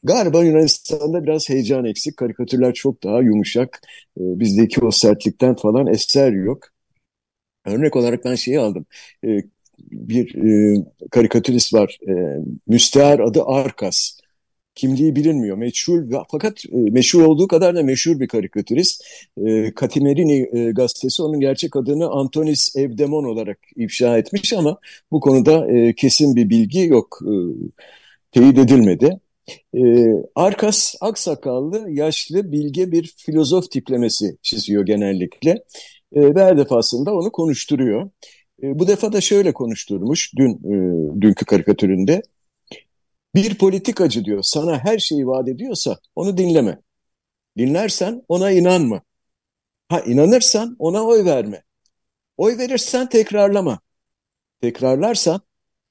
Galiba 0.02 0.44
Yunanistan'da 0.44 1.24
biraz 1.24 1.48
heyecan 1.48 1.84
eksik. 1.84 2.16
Karikatürler 2.16 2.74
çok 2.74 3.02
daha 3.04 3.20
yumuşak. 3.20 3.80
E, 4.16 4.22
bizdeki 4.40 4.84
o 4.84 4.90
sertlikten 4.90 5.54
falan 5.54 5.86
eser 5.86 6.32
yok. 6.32 6.68
Örnek 7.66 7.96
olarak 7.96 8.24
ben 8.24 8.34
şeyi 8.34 8.60
aldım. 8.60 8.86
E, 9.24 9.28
bir 9.78 10.34
e, 10.78 10.84
karikatürist 11.10 11.74
var. 11.74 11.98
E, 12.70 13.22
adı 13.22 13.44
Arkas. 13.44 14.18
Kimliği 14.74 15.16
bilinmiyor. 15.16 15.56
Meşhur 15.56 16.10
fakat 16.30 16.64
e, 16.66 16.76
meşhur 16.76 17.22
olduğu 17.22 17.48
kadar 17.48 17.76
da 17.76 17.82
meşhur 17.82 18.20
bir 18.20 18.28
karikatürist. 18.28 19.04
Katimerini 19.76 20.48
e, 20.58 20.70
gazetesi 20.70 21.22
onun 21.22 21.40
gerçek 21.40 21.76
adını 21.76 22.10
Antonis 22.10 22.76
Evdemon 22.76 23.24
olarak 23.24 23.58
ifşa 23.76 24.18
etmiş 24.18 24.52
ama 24.52 24.78
bu 25.12 25.20
konuda 25.20 25.70
e, 25.72 25.94
kesin 25.94 26.36
bir 26.36 26.50
bilgi 26.50 26.80
yok. 26.86 27.20
Teyit 28.32 28.58
edilmedi. 28.58 29.20
E, 29.74 29.80
Arkas 30.34 30.94
aksakallı, 31.00 31.90
yaşlı, 31.90 32.52
bilge 32.52 32.92
bir 32.92 33.14
filozof 33.16 33.70
tiplemesi 33.70 34.36
çiziyor 34.42 34.86
genellikle. 34.86 35.50
E, 36.12 36.34
ve 36.34 36.44
her 36.44 36.58
defasında 36.58 37.14
onu 37.14 37.32
konuşturuyor. 37.32 38.10
E, 38.62 38.78
bu 38.78 38.88
defa 38.88 39.12
da 39.12 39.20
şöyle 39.20 39.52
konuşturmuş 39.52 40.32
dün 40.36 40.52
e, 40.52 41.20
dünkü 41.20 41.44
karikatüründe. 41.44 42.22
Bir 43.34 43.58
politikacı 43.58 44.24
diyor 44.24 44.42
sana 44.42 44.78
her 44.84 44.98
şeyi 44.98 45.26
vaat 45.26 45.48
ediyorsa 45.48 45.98
onu 46.16 46.36
dinleme. 46.38 46.80
Dinlersen 47.58 48.22
ona 48.28 48.50
inanma. 48.50 49.02
Ha 49.88 50.00
inanırsan 50.00 50.76
ona 50.78 51.06
oy 51.06 51.24
verme. 51.24 51.62
Oy 52.36 52.58
verirsen 52.58 53.08
tekrarlama. 53.08 53.80
Tekrarlarsan 54.60 55.40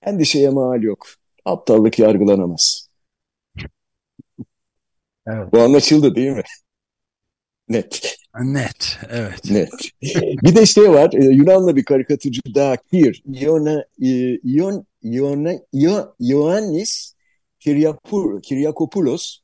endişeye 0.02 0.50
mal 0.50 0.84
yok. 0.84 1.08
Aptallık 1.46 2.00
yargılanamaz. 2.00 2.89
Evet. 5.28 5.54
Bu 5.54 5.60
anlaşıldı 5.60 6.16
değil 6.16 6.32
mi? 6.32 6.44
Net. 7.70 8.20
Net, 8.44 8.98
evet. 9.10 9.52
Net. 9.52 9.70
bir 10.44 10.56
de 10.56 10.66
şey 10.66 10.90
var, 10.90 11.14
e, 11.14 11.26
Yunanlı 11.26 11.76
bir 11.76 11.84
karikatürcü 11.84 12.42
daha 12.56 12.78
Kir, 12.78 13.24
Iona, 13.34 13.86
Ion, 14.44 14.86
Iona, 15.04 15.54
Ioannis 16.20 17.14
Kiryakopoulos. 17.60 19.40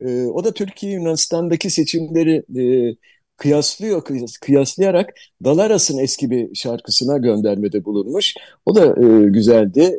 E, 0.00 0.24
o 0.26 0.44
da 0.44 0.54
Türkiye 0.54 0.92
Yunanistan'daki 0.92 1.70
seçimleri 1.70 2.44
e, 2.60 2.96
kıyaslıyor, 3.36 4.02
kıyaslayarak 4.40 5.14
Dalaras'ın 5.44 5.98
eski 5.98 6.30
bir 6.30 6.54
şarkısına 6.54 7.18
göndermede 7.18 7.84
bulunmuş. 7.84 8.34
O 8.66 8.74
da 8.74 8.86
güzeldi. 9.28 9.98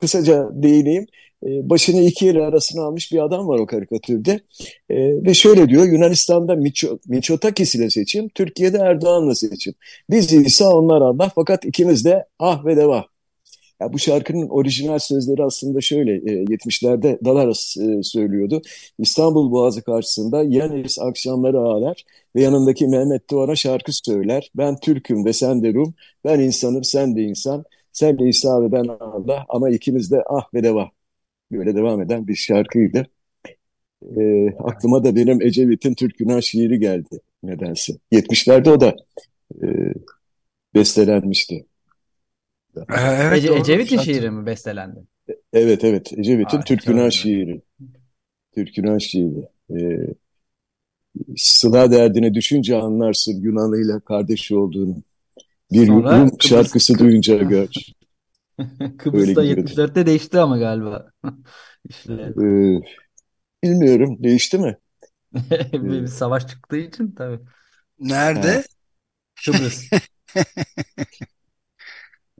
kısaca 0.00 0.48
değineyim. 0.52 1.06
E, 1.46 1.70
başını 1.70 2.00
iki 2.00 2.24
yeri 2.26 2.42
arasına 2.42 2.82
almış 2.82 3.12
bir 3.12 3.24
adam 3.24 3.48
var 3.48 3.58
o 3.58 3.66
karikatürde. 3.66 4.40
E, 4.90 4.96
ve 5.26 5.34
şöyle 5.34 5.68
diyor 5.68 5.84
Yunanistan'da 5.84 6.54
Miço, 6.54 6.98
Miçotakis 7.08 7.74
ile 7.74 7.90
seçim, 7.90 8.28
Türkiye'de 8.28 8.78
Erdoğan'la 8.78 9.34
seçim. 9.34 9.74
Biz 10.10 10.32
ise 10.32 10.64
onlar 10.64 11.02
Allah 11.02 11.32
fakat 11.34 11.64
ikimiz 11.64 12.04
de 12.04 12.24
ah 12.38 12.64
ve 12.64 12.76
deva. 12.76 13.06
Ya 13.80 13.92
bu 13.92 13.98
şarkının 13.98 14.48
orijinal 14.48 14.98
sözleri 14.98 15.44
aslında 15.44 15.80
şöyle 15.80 16.14
e, 16.14 16.44
70'lerde 16.44 17.24
Dalaras 17.24 17.76
e, 17.76 18.02
söylüyordu. 18.02 18.62
İstanbul 18.98 19.50
Boğazı 19.52 19.82
karşısında 19.82 20.42
Yanis 20.42 20.98
akşamları 20.98 21.58
ağlar 21.58 22.04
ve 22.36 22.42
yanındaki 22.42 22.86
Mehmet 22.86 23.30
Doğan'a 23.30 23.56
şarkı 23.56 23.92
söyler. 23.92 24.50
Ben 24.54 24.76
Türk'üm 24.80 25.24
ve 25.24 25.32
sen 25.32 25.62
de 25.62 25.74
Rum, 25.74 25.94
ben 26.24 26.40
insanım 26.40 26.84
sen 26.84 27.16
de 27.16 27.22
insan, 27.22 27.64
sen 27.92 28.18
de 28.18 28.28
İsa 28.28 28.62
ve 28.62 28.72
ben 28.72 28.84
Allah 29.00 29.46
ama 29.48 29.70
ikimiz 29.70 30.10
de 30.10 30.22
ah 30.26 30.54
ve 30.54 30.62
deva 30.62 30.90
Böyle 31.52 31.74
devam 31.74 32.02
eden 32.02 32.28
bir 32.28 32.34
şarkıydı. 32.34 33.06
E, 34.16 34.48
aklıma 34.58 35.04
da 35.04 35.16
benim 35.16 35.42
Ecevit'in 35.42 35.94
Türk 35.94 36.18
Günah 36.18 36.40
şiiri 36.40 36.78
geldi 36.78 37.20
nedense. 37.42 37.92
70'lerde 38.12 38.70
o 38.70 38.80
da 38.80 38.96
e, 39.62 39.66
bestelenmişti. 40.74 41.66
Evet, 42.76 43.38
Ece, 43.38 43.54
Ecevit'in 43.54 43.98
şiiri 43.98 44.30
mi 44.30 44.46
bestelendi? 44.46 45.00
Evet 45.52 45.84
evet 45.84 46.12
Ecevit'in 46.18 46.60
Türk 46.60 46.86
Günah 46.86 47.10
şiiri. 47.10 47.60
Türk 48.54 48.74
Günah 48.74 48.98
şiiri. 48.98 49.48
Ee, 49.70 50.06
Sıla 51.36 51.90
derdine 51.90 52.34
düşünce 52.34 52.76
anlarsın 52.76 53.40
Yunanlı'yla 53.40 54.00
kardeş 54.00 54.52
olduğunu. 54.52 54.96
Bir 55.72 55.86
Sonra 55.86 56.18
Rum 56.18 56.28
Kıbrıs... 56.28 56.48
şarkısı 56.48 56.98
duyunca 56.98 57.36
gör. 57.36 57.68
Kıbrıs'ta 58.98 59.44
74'te 59.44 60.06
değişti 60.06 60.38
ama 60.38 60.58
galiba. 60.58 61.10
işte. 61.88 62.12
Ee, 62.12 62.80
bilmiyorum. 63.62 64.16
Değişti 64.22 64.58
mi? 64.58 64.76
bir 65.72 66.02
ee, 66.02 66.06
savaş 66.06 66.46
çıktığı 66.48 66.76
için 66.76 67.12
tabii. 67.12 67.40
Nerede? 67.98 68.52
Ha. 68.52 68.62
Kıbrıs. 69.44 69.90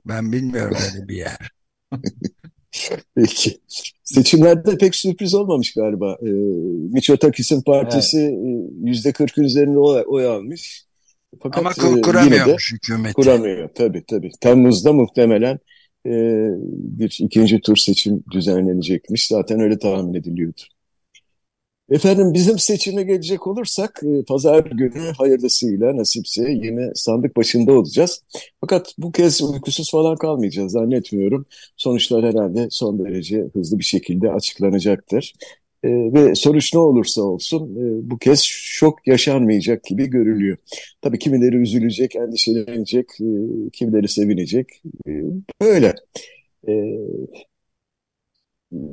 ben 0.05 0.31
bilmiyorum 0.31 0.77
öyle 0.93 1.07
bir 1.07 1.15
yer. 1.15 1.51
Peki. 3.15 3.57
Seçimlerde 4.03 4.77
pek 4.77 4.95
sürpriz 4.95 5.33
olmamış 5.33 5.73
galiba. 5.73 6.17
Ee, 6.21 6.29
Miçotakis'in 6.93 7.61
partisi 7.61 8.17
evet. 8.17 8.33
E, 8.33 8.89
yüzde 8.89 9.11
kırkın 9.11 9.43
üzerinde 9.43 9.79
oy, 9.79 10.03
oy 10.07 10.25
almış. 10.25 10.87
Fakat 11.43 11.59
Ama 11.59 11.69
kur, 11.69 12.01
kuramıyormuş 12.01 12.73
hükümeti. 12.73 13.13
Kuramıyor 13.13 13.69
tabii 13.75 14.03
tabii. 14.07 14.31
Temmuz'da 14.41 14.93
muhtemelen 14.93 15.59
e, 16.07 16.49
bir 16.97 17.17
ikinci 17.21 17.61
tur 17.61 17.77
seçim 17.77 18.23
düzenlenecekmiş. 18.31 19.27
Zaten 19.27 19.59
öyle 19.59 19.79
tahmin 19.79 20.13
ediliyordu. 20.13 20.61
Efendim 21.89 22.33
bizim 22.33 22.59
seçime 22.59 23.03
gelecek 23.03 23.47
olursak 23.47 24.01
e, 24.03 24.23
pazar 24.23 24.65
günü 24.65 25.11
hayırlısıyla 25.17 25.97
nasipse 25.97 26.51
yine 26.51 26.91
sandık 26.95 27.37
başında 27.37 27.73
olacağız. 27.73 28.23
Fakat 28.61 28.93
bu 28.97 29.11
kez 29.11 29.41
uykusuz 29.41 29.91
falan 29.91 30.15
kalmayacağız 30.15 30.71
zannetmiyorum. 30.71 31.45
Sonuçlar 31.77 32.25
herhalde 32.25 32.67
son 32.71 32.99
derece 33.05 33.45
hızlı 33.53 33.79
bir 33.79 33.83
şekilde 33.83 34.31
açıklanacaktır. 34.31 35.33
E, 35.83 35.89
ve 35.89 36.35
sonuç 36.35 36.73
ne 36.73 36.79
olursa 36.79 37.21
olsun 37.21 37.75
e, 37.75 38.09
bu 38.09 38.17
kez 38.17 38.41
şok 38.43 39.07
yaşanmayacak 39.07 39.83
gibi 39.83 40.07
görülüyor. 40.07 40.57
Tabii 41.01 41.19
kimileri 41.19 41.55
üzülecek, 41.55 42.15
endişelenecek, 42.15 43.09
e, 43.21 43.29
kimileri 43.73 44.07
sevinecek. 44.07 44.67
E, 45.07 45.11
böyle. 45.61 45.93
E, 46.67 46.73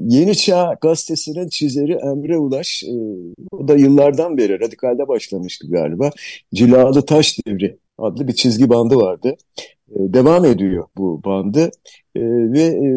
Yeni 0.09 0.37
Çağ 0.37 0.77
gazetesinin 0.81 1.49
çizeri 1.49 1.93
Emre 1.93 2.39
Ulaş, 2.39 2.83
e, 2.83 2.95
o 3.51 3.69
da 3.69 3.77
yıllardan 3.77 4.39
beri 4.39 4.61
radikalde 4.61 5.09
başlamıştı 5.09 5.67
galiba. 5.71 6.11
Cilalı 6.55 7.07
Taş 7.07 7.39
Devri 7.47 7.79
adlı 7.99 8.29
bir 8.29 8.33
çizgi 8.33 8.69
bandı 8.69 8.97
vardı. 8.97 9.37
E, 9.91 9.95
devam 9.97 10.45
ediyor 10.45 10.85
bu 10.97 11.25
bandı 11.25 11.71
e, 12.15 12.21
ve 12.53 12.63
e, 12.63 12.89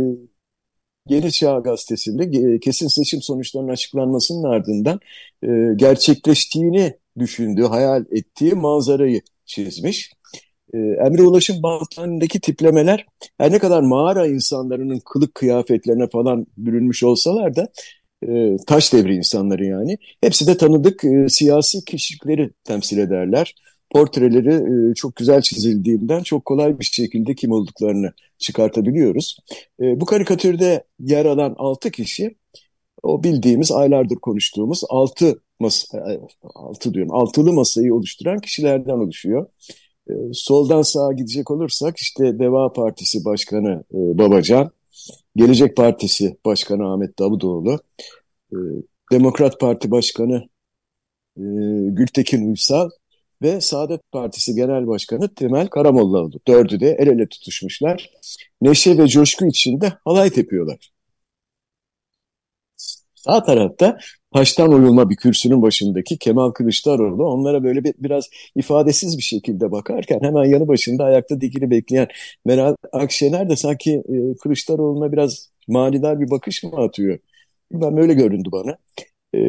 Yeni 1.10 1.32
Çağ 1.32 1.60
gazetesinde 1.60 2.54
e, 2.54 2.60
kesin 2.60 2.88
seçim 2.88 3.22
sonuçlarının 3.22 3.72
açıklanmasının 3.72 4.44
ardından 4.44 5.00
e, 5.44 5.48
gerçekleştiğini 5.76 6.94
düşündüğü, 7.20 7.64
hayal 7.64 8.06
ettiği 8.12 8.54
manzarayı 8.54 9.22
çizmiş 9.46 10.12
e, 10.74 10.78
Emre 10.78 11.22
Ulaş'ın 11.22 11.64
Baltan'daki 11.64 12.42
tiplemeler 12.42 13.06
her 13.38 13.52
ne 13.52 13.60
kadar 13.60 13.82
mağara 13.82 14.28
insanlarının 14.28 15.00
kılık 15.06 15.36
kıyafetlerine 15.36 16.08
falan 16.08 16.48
bürünmüş 16.58 17.04
olsalar 17.04 17.56
da 17.56 17.68
e, 18.28 18.58
taş 18.68 18.94
devri 18.94 19.16
insanları 19.16 19.66
yani 19.66 19.98
hepsi 20.22 20.48
de 20.48 20.58
tanıdık 20.58 21.04
e, 21.04 21.30
siyasi 21.30 21.86
kişilikleri 21.86 22.52
temsil 22.64 22.98
ederler. 22.98 23.56
Portreleri 23.98 24.92
e, 24.92 24.94
çok 24.94 25.16
güzel 25.16 25.42
çizildiğinden 25.42 26.24
çok 26.24 26.46
kolay 26.46 26.80
bir 26.80 26.86
şekilde 26.86 27.36
kim 27.36 27.52
olduklarını 27.52 28.14
çıkartabiliyoruz. 28.38 29.38
E, 29.82 30.02
bu 30.02 30.06
karikatürde 30.06 30.84
yer 31.00 31.26
alan 31.26 31.56
altı 31.58 31.92
kişi 31.92 32.36
o 33.04 33.24
bildiğimiz 33.24 33.72
aylardır 33.72 34.16
konuştuğumuz 34.16 34.84
altı 34.90 35.42
masa, 35.60 35.98
e, 36.12 36.20
altı 36.56 36.94
diyorum 36.94 37.14
altılı 37.14 37.54
masayı 37.54 37.94
oluşturan 37.94 38.40
kişilerden 38.40 38.98
oluşuyor. 38.98 39.48
Ee, 40.10 40.14
soldan 40.34 40.82
sağa 40.82 41.14
gidecek 41.14 41.52
olursak 41.52 41.98
işte 41.98 42.40
Deva 42.40 42.74
Partisi 42.74 43.26
Başkanı 43.26 43.84
e, 43.94 44.18
Babacan, 44.18 44.72
Gelecek 45.36 45.78
Partisi 45.78 46.38
Başkanı 46.46 46.94
Ahmet 46.94 47.20
Davutoğlu, 47.20 47.80
e, 48.52 48.58
Demokrat 49.12 49.60
Parti 49.60 49.92
Başkanı 49.92 50.36
e, 51.38 51.44
Gültekin 51.90 52.50
Uysal 52.50 52.90
ve 53.42 53.62
Saadet 53.62 54.02
Partisi 54.12 54.56
Genel 54.56 54.88
Başkanı 54.88 55.34
Temel 55.36 55.68
Karamollaoğlu. 55.68 56.40
Dördü 56.48 56.80
de 56.80 56.96
el 57.00 57.08
ele 57.08 57.28
tutuşmuşlar. 57.30 58.12
Neşe 58.62 58.98
ve 58.98 59.08
coşku 59.08 59.46
içinde 59.46 59.94
halay 60.06 60.30
tepiyorlar. 60.30 60.92
Sağ 63.16 63.44
tarafta 63.44 63.98
taştan 64.34 64.74
oyulma 64.74 65.10
bir 65.10 65.16
kürsünün 65.16 65.62
başındaki 65.62 66.18
Kemal 66.18 66.52
Kılıçdaroğlu 66.52 67.26
onlara 67.26 67.64
böyle 67.64 67.84
bir, 67.84 67.94
biraz 67.98 68.30
ifadesiz 68.56 69.18
bir 69.18 69.24
şekilde 69.24 69.72
bakarken 69.72 70.20
hemen 70.22 70.44
yanı 70.44 70.68
başında 70.68 71.04
ayakta 71.04 71.42
dikili 71.42 71.72
bekleyen 71.72 72.08
Meral 72.46 72.76
Akşener 72.92 73.50
de 73.50 73.56
sanki 73.56 73.92
e, 73.94 74.38
Kılıçdaroğlu'na 74.38 75.12
biraz 75.12 75.50
manidar 75.68 76.20
bir 76.20 76.30
bakış 76.30 76.64
mı 76.64 76.72
atıyor? 76.78 77.20
Ben 77.72 77.98
böyle 77.98 78.14
göründü 78.14 78.50
bana. 78.52 78.78
E, 79.36 79.40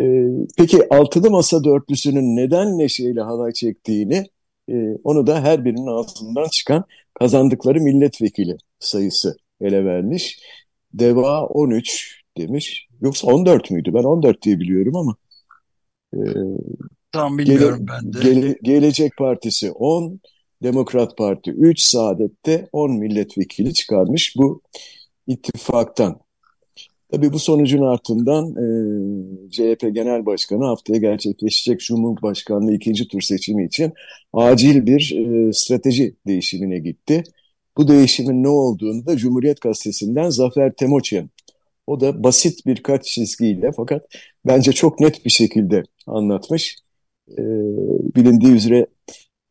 peki 0.57 0.95
altılı 0.95 1.31
masa 1.31 1.65
dörtlüsünün 1.65 2.37
neden 2.37 2.79
neşeyle 2.79 3.21
halay 3.21 3.53
çektiğini 3.53 4.27
e, 4.71 4.75
onu 5.05 5.27
da 5.27 5.41
her 5.43 5.65
birinin 5.65 5.87
ağzından 5.87 6.49
çıkan 6.49 6.85
kazandıkları 7.15 7.81
milletvekili 7.81 8.57
sayısı 8.79 9.37
ele 9.61 9.85
vermiş. 9.85 10.39
Deva 10.95 11.47
13 11.47 12.23
demiş. 12.39 12.89
Yoksa 13.01 13.27
14 13.27 13.71
müydü? 13.71 13.95
Ben 13.95 14.03
14 14.03 14.43
diye 14.43 14.61
biliyorum 14.61 14.97
ama. 14.97 15.17
E, 16.15 16.19
Tam 17.13 17.39
bilmiyorum 17.39 17.87
gele, 17.87 17.89
ben 17.89 18.13
de. 18.13 18.19
Gele, 18.23 18.59
Gelecek 18.63 19.17
Partisi 19.17 19.73
10, 19.73 20.21
Demokrat 20.63 21.17
Parti 21.17 21.51
3, 21.51 21.81
Saadet'te 21.81 22.69
10 22.73 22.93
milletvekili 22.93 23.75
çıkarmış 23.75 24.35
bu 24.37 24.63
ittifaktan. 25.27 26.21
Tabii 27.13 27.33
bu 27.33 27.39
sonucun 27.39 27.83
ardından 27.83 28.45
e, 28.51 29.51
CHP 29.51 29.95
Genel 29.95 30.27
Başkanı 30.27 30.65
haftaya 30.65 30.99
gerçekleşecek 30.99 31.81
Cumhurbaşkanlığı 31.81 32.75
ikinci 32.75 33.09
tur 33.09 33.21
seçimi 33.21 33.67
için 33.67 33.93
acil 34.33 34.87
bir 34.87 35.17
e, 35.17 35.53
strateji 35.53 36.17
değişimine 36.27 36.79
gitti. 36.79 37.23
Bu 37.77 37.89
değişimin 37.89 38.43
ne 38.43 38.49
olduğunu 38.49 39.07
da 39.07 39.17
Cumhuriyet 39.17 39.61
Gazetesi'nden 39.61 40.31
Zafer 40.31 40.73
Temoçyan 40.73 41.31
o 41.87 42.01
da 42.01 42.25
basit 42.25 42.67
birkaç 42.67 43.05
çizgiyle 43.05 43.71
fakat 43.77 44.07
bence 44.47 44.73
çok 44.73 45.01
net 45.01 45.25
bir 45.25 45.31
şekilde 45.31 45.83
anlatmış. 46.07 46.77
Ee, 47.31 47.43
bilindiği 48.17 48.53
üzere 48.53 48.87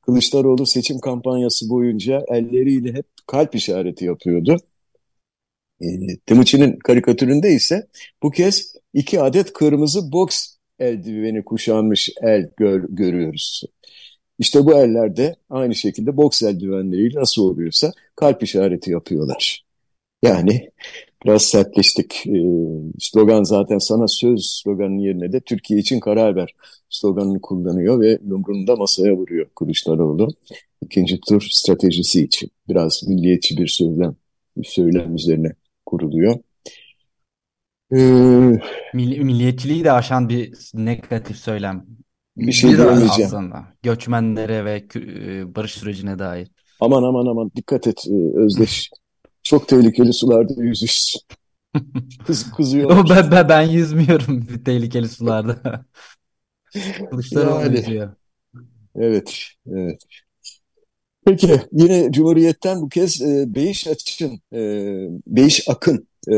Kılıçdaroğlu 0.01 0.65
seçim 0.65 0.99
kampanyası 0.99 1.69
boyunca 1.69 2.23
elleriyle 2.29 2.93
hep 2.93 3.05
kalp 3.27 3.55
işareti 3.55 4.05
yapıyordu. 4.05 4.57
E, 5.81 6.17
Timuçin'in 6.25 6.79
karikatüründe 6.79 7.51
ise 7.51 7.87
bu 8.23 8.31
kez 8.31 8.75
iki 8.93 9.21
adet 9.21 9.53
kırmızı 9.53 10.11
boks 10.11 10.55
eldiveni 10.79 11.45
kuşanmış 11.45 12.09
el 12.21 12.49
gör, 12.57 12.85
görüyoruz. 12.89 13.63
İşte 14.39 14.65
bu 14.65 14.73
ellerde 14.73 15.35
aynı 15.49 15.75
şekilde 15.75 16.17
boks 16.17 16.43
eldivenleriyle 16.43 17.19
nasıl 17.19 17.43
oluyorsa 17.43 17.91
kalp 18.15 18.43
işareti 18.43 18.91
yapıyorlar. 18.91 19.65
Yani 20.23 20.71
biraz 21.25 21.41
sertleştik. 21.43 22.27
E, 22.27 22.39
slogan 22.99 23.43
zaten 23.43 23.77
sana 23.77 24.07
söz 24.07 24.45
sloganın 24.45 24.97
yerine 24.99 25.31
de 25.31 25.39
Türkiye 25.39 25.79
için 25.79 25.99
karar 25.99 26.35
ver 26.35 26.55
sloganını 26.89 27.41
kullanıyor 27.41 28.01
ve 28.01 28.19
yumruğunu 28.27 28.67
da 28.67 28.75
masaya 28.75 29.13
vuruyor 29.15 29.47
Kılıçdaroğlu. 29.55 30.27
İkinci 30.81 31.19
tur 31.21 31.47
stratejisi 31.51 32.23
için 32.23 32.51
biraz 32.69 33.03
milliyetçi 33.07 33.57
bir 33.57 33.67
söylem, 33.67 34.15
bir 34.57 34.67
söylem 34.67 35.15
üzerine 35.15 35.53
kuruluyor. 35.87 36.39
Ee, 37.91 37.97
Mill 38.93 39.19
milliyetçiliği 39.19 39.83
de 39.83 39.91
aşan 39.91 40.29
bir 40.29 40.53
negatif 40.73 41.37
söylem. 41.37 41.85
Bir 42.37 42.51
şey 42.51 42.77
diyemeyeceğim. 42.77 43.11
Aslında. 43.11 43.65
Göçmenlere 43.83 44.65
ve 44.65 44.87
e, 44.95 45.55
barış 45.55 45.71
sürecine 45.71 46.19
dair. 46.19 46.47
Aman 46.79 47.03
aman 47.03 47.25
aman 47.25 47.51
dikkat 47.55 47.87
et 47.87 48.03
e, 48.07 48.39
Özdeş. 48.39 48.89
Çok 49.43 49.67
tehlikeli 49.67 50.13
sularda 50.13 50.63
yüzüş. 50.63 51.13
Kız, 52.27 52.51
kızıyor. 52.51 53.09
ben, 53.09 53.31
ben, 53.31 53.49
ben 53.49 53.61
yüzmüyorum 53.61 54.45
tehlikeli 54.65 55.09
sularda. 55.09 55.85
Kılıçdaroğlu 57.09 57.61
yani, 57.61 57.77
yüzüyor. 57.77 58.13
Evet, 58.95 59.41
evet. 59.71 60.03
Peki 61.27 61.61
yine 61.71 62.11
Cumhuriyet'ten 62.11 62.81
bu 62.81 62.89
kez 62.89 63.21
e, 63.21 63.55
Beyiş 63.55 63.87
Açın, 63.87 64.39
e, 64.53 64.59
Beyiş 65.27 65.69
Akın 65.69 66.07
e, 66.31 66.35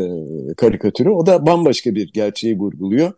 karikatürü. 0.58 1.10
O 1.10 1.26
da 1.26 1.46
bambaşka 1.46 1.96
bir 1.96 2.12
gerçeği 2.14 2.60
vurguluyor. 2.60 3.12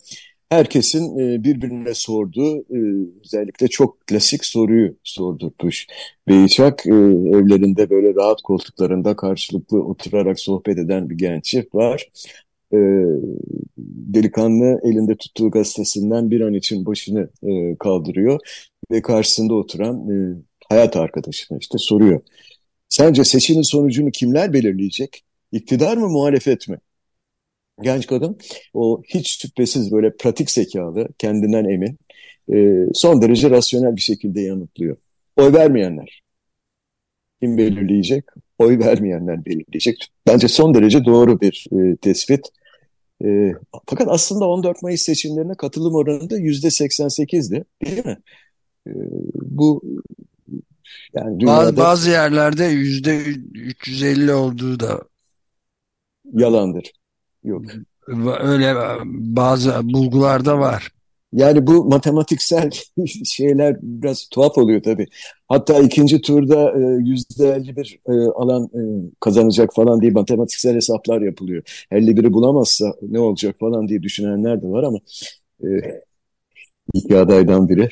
Herkesin 0.50 1.20
e, 1.20 1.44
birbirine 1.44 1.94
sorduğu 1.94 2.58
e, 2.58 3.08
özellikle 3.26 3.68
çok 3.68 4.08
klasik 4.08 4.46
soruyu 4.46 4.96
sordurmuş. 5.04 5.88
Beyçak 6.28 6.86
e, 6.86 6.90
evlerinde 6.90 7.90
böyle 7.90 8.16
rahat 8.16 8.42
koltuklarında 8.42 9.16
karşılıklı 9.16 9.84
oturarak 9.84 10.40
sohbet 10.40 10.78
eden 10.78 11.10
bir 11.10 11.18
genç 11.18 11.46
çift 11.46 11.76
var. 11.76 12.10
E, 12.74 12.78
delikanlı 13.78 14.80
elinde 14.84 15.16
tuttuğu 15.16 15.52
gazetesinden 15.52 16.32
bir 16.32 16.42
an 16.42 16.54
için 16.54 16.86
başını 16.86 17.30
e, 17.44 17.76
kaldırıyor 17.76 18.40
ve 18.92 19.02
karşısında 19.02 19.54
oturan 19.54 20.10
e, 20.10 20.36
hayat 20.72 20.96
arkadaşına 20.98 21.58
işte 21.58 21.78
soruyor. 21.78 22.22
Sence 22.90 23.24
seçimin 23.24 23.62
sonucunu 23.62 24.12
kimler 24.12 24.54
belirleyecek? 24.54 25.24
İktidar 25.52 25.98
mı, 25.98 26.10
muhalefet 26.10 26.70
mi? 26.70 26.78
Genç 27.82 28.08
kadın 28.08 28.38
o 28.74 29.02
hiç 29.08 29.42
şüphesiz 29.42 29.92
böyle 29.92 30.16
pratik 30.18 30.52
zekalı, 30.52 31.08
kendinden 31.18 31.66
emin, 31.66 31.98
e, 32.54 32.86
son 32.94 33.22
derece 33.22 33.50
rasyonel 33.50 33.96
bir 33.96 34.02
şekilde 34.02 34.42
yanıtlıyor. 34.42 34.98
Oy 35.38 35.54
vermeyenler. 35.54 36.22
Kim 37.42 37.58
belirleyecek? 37.58 38.26
Oy 38.58 38.80
vermeyenler 38.80 39.46
belirleyecek. 39.46 40.08
Bence 40.28 40.48
son 40.48 40.74
derece 40.74 41.06
doğru 41.06 41.42
bir 41.42 41.68
e, 41.72 41.96
tespit. 41.96 42.42
E, 43.26 43.52
fakat 43.86 44.08
aslında 44.12 44.50
14 44.50 44.84
Mayıs 44.84 45.02
seçimlerine 45.02 45.56
katılım 45.56 45.96
oranı 45.96 46.30
da 46.30 46.40
%88'di 46.40 47.66
değil 47.86 48.06
mi? 48.06 48.18
E, 48.88 48.92
bu 49.34 49.82
yani 51.14 51.40
dünyada... 51.40 51.58
bazı, 51.58 51.78
bazı 51.78 52.10
yerlerde 52.10 52.74
%350 52.74 54.32
olduğu 54.32 54.80
da 54.80 55.02
yalandır. 56.34 56.92
Yok. 57.44 57.66
Öyle 58.42 58.76
bazı 59.06 59.94
bulgularda 59.94 60.60
var. 60.60 60.92
Yani 61.34 61.68
bu 61.68 61.86
matematiksel 61.86 62.70
şeyler 63.26 63.78
biraz 63.82 64.28
tuhaf 64.32 64.58
oluyor 64.58 64.84
tabii. 64.84 65.08
Hatta 65.48 65.80
ikinci 65.80 66.22
turda 66.22 66.72
e, 66.72 66.98
yüzde 67.04 67.50
51 67.50 68.00
e, 68.08 68.12
alan 68.12 68.64
e, 68.64 68.82
kazanacak 69.20 69.74
falan 69.76 70.02
diye 70.02 70.12
matematiksel 70.12 70.76
hesaplar 70.76 71.22
yapılıyor. 71.22 71.86
51'i 71.92 72.34
bulamazsa 72.34 72.94
ne 73.02 73.20
olacak 73.20 73.56
falan 73.60 73.88
diye 73.88 74.04
düşünenler 74.04 74.62
de 74.62 74.68
var 74.68 74.84
ama 74.84 75.00
iki 76.94 77.18
adaydan 77.18 77.70
biri. 77.70 77.90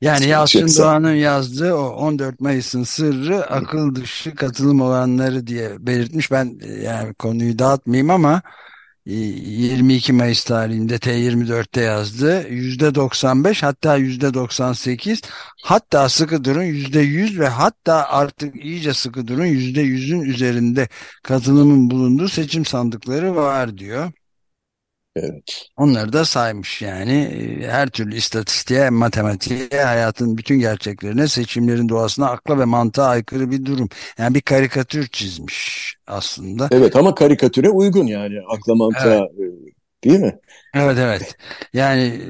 Yani 0.00 0.28
Yalçın 0.28 0.68
Doğan'ın 0.78 1.14
yazdığı 1.14 1.74
o 1.74 1.88
14 1.88 2.40
Mayıs'ın 2.40 2.82
sırrı 2.82 3.46
akıl 3.50 3.94
dışı 3.94 4.34
katılım 4.34 4.80
olanları 4.80 5.46
diye 5.46 5.86
belirtmiş. 5.86 6.30
Ben 6.30 6.58
yani 6.82 7.14
konuyu 7.14 7.58
dağıtmayayım 7.58 8.10
ama 8.10 8.42
22 9.06 10.12
Mayıs 10.12 10.44
tarihinde 10.44 10.98
T24'te 10.98 11.80
yazdı. 11.80 12.42
%95 12.48 13.62
hatta 13.62 13.98
%98 13.98 15.22
hatta 15.62 16.08
sıkı 16.08 16.44
durun 16.44 16.62
%100 16.62 17.38
ve 17.38 17.48
hatta 17.48 18.08
artık 18.08 18.64
iyice 18.64 18.94
sıkı 18.94 19.26
durun 19.26 19.46
%100'ün 19.46 20.20
üzerinde 20.20 20.88
katılımın 21.22 21.90
bulunduğu 21.90 22.28
seçim 22.28 22.64
sandıkları 22.64 23.36
var 23.36 23.78
diyor. 23.78 24.12
Evet. 25.22 25.66
Onları 25.76 26.12
da 26.12 26.24
saymış 26.24 26.82
yani 26.82 27.48
her 27.70 27.88
türlü 27.88 28.16
istatistiğe, 28.16 28.90
matematiğe, 28.90 29.68
hayatın 29.84 30.38
bütün 30.38 30.58
gerçeklerine, 30.58 31.28
seçimlerin 31.28 31.88
doğasına, 31.88 32.30
akla 32.30 32.58
ve 32.58 32.64
mantığa 32.64 33.06
aykırı 33.06 33.50
bir 33.50 33.64
durum. 33.64 33.88
Yani 34.18 34.34
bir 34.34 34.40
karikatür 34.40 35.06
çizmiş 35.06 35.94
aslında. 36.06 36.68
Evet 36.70 36.96
ama 36.96 37.14
karikatüre 37.14 37.70
uygun 37.70 38.06
yani 38.06 38.34
akla 38.48 38.74
mantığa 38.74 39.26
evet. 39.38 39.52
değil 40.04 40.20
mi? 40.20 40.38
Evet 40.74 40.98
evet. 40.98 41.36
Yani 41.72 42.20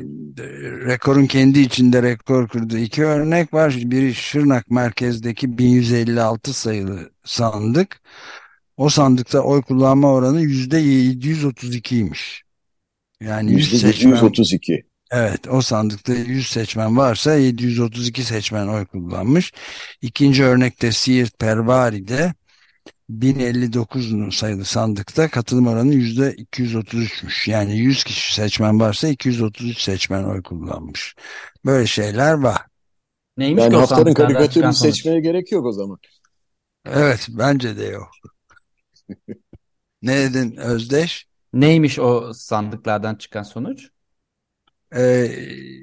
rekorun 0.87 1.27
kendi 1.27 1.61
içinde 1.61 2.03
rekor 2.03 2.49
kurduğu 2.49 2.79
iki 2.79 3.05
örnek 3.05 3.55
var. 3.55 3.75
Biri 3.85 4.15
Şırnak 4.15 4.71
merkezdeki 4.71 5.59
1156 5.59 6.53
sayılı 6.53 7.11
sandık. 7.25 8.01
O 8.77 8.89
sandıkta 8.89 9.41
oy 9.41 9.63
kullanma 9.63 10.13
oranı 10.13 10.43
%732'ymiş. 10.43 12.48
Yani 13.21 13.53
100 13.53 13.81
seçmen, 13.81 14.11
132. 14.11 14.85
Evet 15.11 15.49
o 15.49 15.63
sandıkta 15.63 16.13
100 16.13 16.47
seçmen 16.47 16.97
varsa 16.97 17.35
732 17.35 18.25
seçmen 18.25 18.67
oy 18.67 18.87
kullanmış. 18.87 19.53
İkinci 20.03 20.45
örnekte 20.45 20.93
Siirt 20.93 21.39
Pervari'de 21.39 22.35
1059 23.09 24.37
sayılı 24.37 24.65
sandıkta 24.65 25.29
katılım 25.29 25.67
oranı 25.67 25.95
%233'müş. 25.95 27.51
Yani 27.51 27.79
100 27.79 28.05
kişi 28.05 28.35
seçmen 28.35 28.81
varsa 28.81 29.09
233 29.09 29.81
seçmen 29.81 30.25
oy 30.25 30.43
kullanmış. 30.43 31.15
Böyle 31.65 31.87
şeyler 31.87 32.33
var. 32.33 32.63
Neymiş 33.37 33.63
yani 33.63 33.77
haftanın 33.77 34.15
karikatürünü 34.15 34.75
seçmeye 34.75 35.21
gerek 35.21 35.53
yok 35.53 35.67
o 35.67 35.73
zaman. 35.73 35.99
Evet 36.87 37.27
bence 37.31 37.77
de 37.77 37.85
yok. 37.85 38.11
ne 40.03 40.17
dedin 40.17 40.57
Özdeş? 40.57 41.28
Neymiş 41.53 41.99
o 41.99 42.33
sandıklardan 42.35 43.15
çıkan 43.15 43.43
sonuç? 43.43 43.89
Ee, 44.97 45.31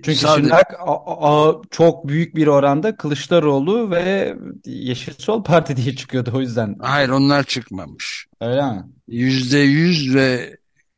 Çünkü 0.06 0.16
sadece... 0.16 0.48
Şırnak 0.48 0.74
a, 0.80 1.50
a, 1.50 1.62
çok 1.72 2.08
büyük 2.08 2.36
bir 2.36 2.48
oranda 2.48 2.96
Kılıçdaroğlu 2.98 3.92
ve 3.92 4.36
Yeşil 4.66 5.14
Sol 5.18 5.44
Parti 5.44 5.78
diye 5.78 5.96
çıkıyordu 5.96 6.32
o 6.34 6.42
yüzden. 6.42 6.76
Hayır 6.80 7.10
onlar 7.10 7.44
çıkmamış. 7.44 8.28
Öyle 8.42 8.62
mi? 8.62 8.84
Yüzde 9.08 9.58
yüz 9.58 10.16
ve 10.16 10.58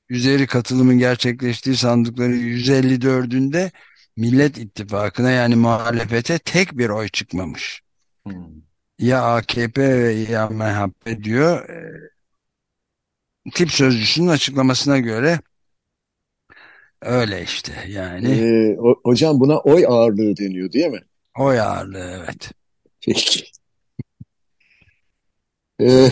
üzeri 0.10 0.48
katılımın 0.48 0.98
gerçekleştiği 0.98 1.76
sandıkları 1.76 2.34
154'ünde 2.34 3.72
Millet 4.18 4.58
İttifakı'na 4.58 5.32
yani 5.32 5.56
muhalefete 5.56 6.40
tek 6.40 6.78
bir 6.78 6.90
oy 6.90 7.08
çıkmamış. 7.08 7.82
Hmm. 8.28 8.36
Ya 9.00 9.36
AKP 9.36 9.82
ya 10.32 10.50
MHP 10.50 11.24
diyor 11.24 11.70
tip 13.54 13.72
sözcüsünün 13.72 14.28
açıklamasına 14.28 15.00
göre 15.00 15.40
öyle 17.02 17.44
işte 17.44 17.74
yani. 17.88 18.30
Ee, 18.30 18.78
hocam 19.04 19.40
buna 19.40 19.60
oy 19.60 19.86
ağırlığı 19.88 20.38
deniyor 20.38 20.72
değil 20.72 20.88
mi? 20.88 21.00
Oy 21.40 21.62
ağırlığı 21.62 22.24
evet. 22.24 22.52
Peki. 23.06 23.44
Ee, 25.82 26.10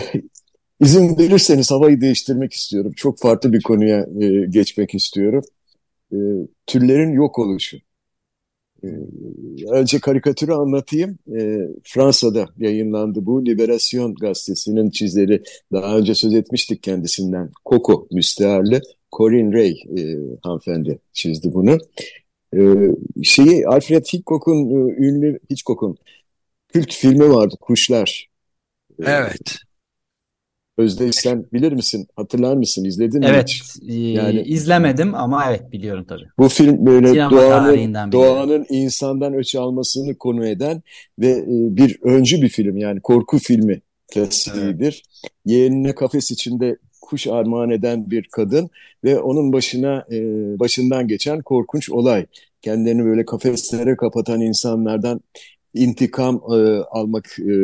izin 0.80 1.18
verirseniz 1.18 1.70
havayı 1.70 2.00
değiştirmek 2.00 2.52
istiyorum. 2.52 2.92
Çok 2.96 3.18
farklı 3.18 3.52
bir 3.52 3.62
konuya 3.62 4.06
e, 4.20 4.46
geçmek 4.50 4.94
istiyorum. 4.94 5.44
E, 6.12 6.16
türlerin 6.66 7.12
yok 7.12 7.38
oluşu. 7.38 7.78
E, 8.84 8.88
önce 9.70 9.98
karikatürü 9.98 10.52
anlatayım. 10.52 11.18
E, 11.38 11.68
Fransa'da 11.84 12.48
yayınlandı 12.58 13.26
bu. 13.26 13.46
Liberasyon 13.46 14.14
gazetesinin 14.14 14.90
çizeri. 14.90 15.42
Daha 15.72 15.98
önce 15.98 16.14
söz 16.14 16.34
etmiştik 16.34 16.82
kendisinden. 16.82 17.50
Coco 17.66 18.06
müstearlı. 18.10 18.80
Corinne 19.16 19.54
Ray 19.54 19.70
e, 19.70 20.02
hanımefendi 20.42 20.98
çizdi 21.12 21.54
bunu. 21.54 21.78
E, 22.56 22.60
şeyi 23.22 23.66
Alfred 23.66 24.04
Hitchcock'un 24.04 24.70
e, 24.70 25.06
ünlü 25.06 25.38
Hitchcock'un 25.50 25.96
kült 26.68 26.92
filmi 26.92 27.30
vardı 27.30 27.54
Kuşlar. 27.60 28.28
Evet. 29.02 29.56
Özdeş 30.78 31.14
sen 31.14 31.46
bilir 31.52 31.72
misin? 31.72 32.06
Hatırlar 32.16 32.56
mısın? 32.56 32.84
İzledin 32.84 33.20
mi 33.20 33.26
Evet. 33.28 33.48
hiç? 33.48 33.62
E, 33.88 33.94
yani 33.94 34.40
izlemedim 34.40 35.14
ama 35.14 35.44
evet 35.48 35.72
biliyorum 35.72 36.04
tabii. 36.08 36.24
Bu 36.38 36.48
film 36.48 36.86
böyle 36.86 37.08
Sinema 37.08 37.30
doğanın, 37.30 38.12
doğanın 38.12 38.66
insandan 38.68 39.34
öç 39.34 39.54
almasını 39.54 40.18
konu 40.18 40.46
eden 40.46 40.82
ve 41.18 41.28
e, 41.28 41.46
bir 41.48 41.98
öncü 42.02 42.42
bir 42.42 42.48
film 42.48 42.76
yani 42.76 43.00
korku 43.00 43.38
filmi 43.38 43.80
klasiğidir. 44.14 45.02
Evet. 45.20 45.30
Yeğenine 45.44 45.94
kafes 45.94 46.30
içinde 46.30 46.76
kuş 47.00 47.26
armağan 47.26 47.70
eden 47.70 48.10
bir 48.10 48.28
kadın 48.32 48.70
ve 49.04 49.20
onun 49.20 49.52
başına 49.52 50.04
e, 50.12 50.18
başından 50.58 51.08
geçen 51.08 51.42
korkunç 51.42 51.90
olay. 51.90 52.26
Kendilerini 52.62 53.04
böyle 53.04 53.24
kafeslere 53.24 53.96
kapatan 53.96 54.40
insanlardan 54.40 55.20
intikam 55.76 56.36
e, 56.36 56.56
almak 56.90 57.38
e, 57.38 57.54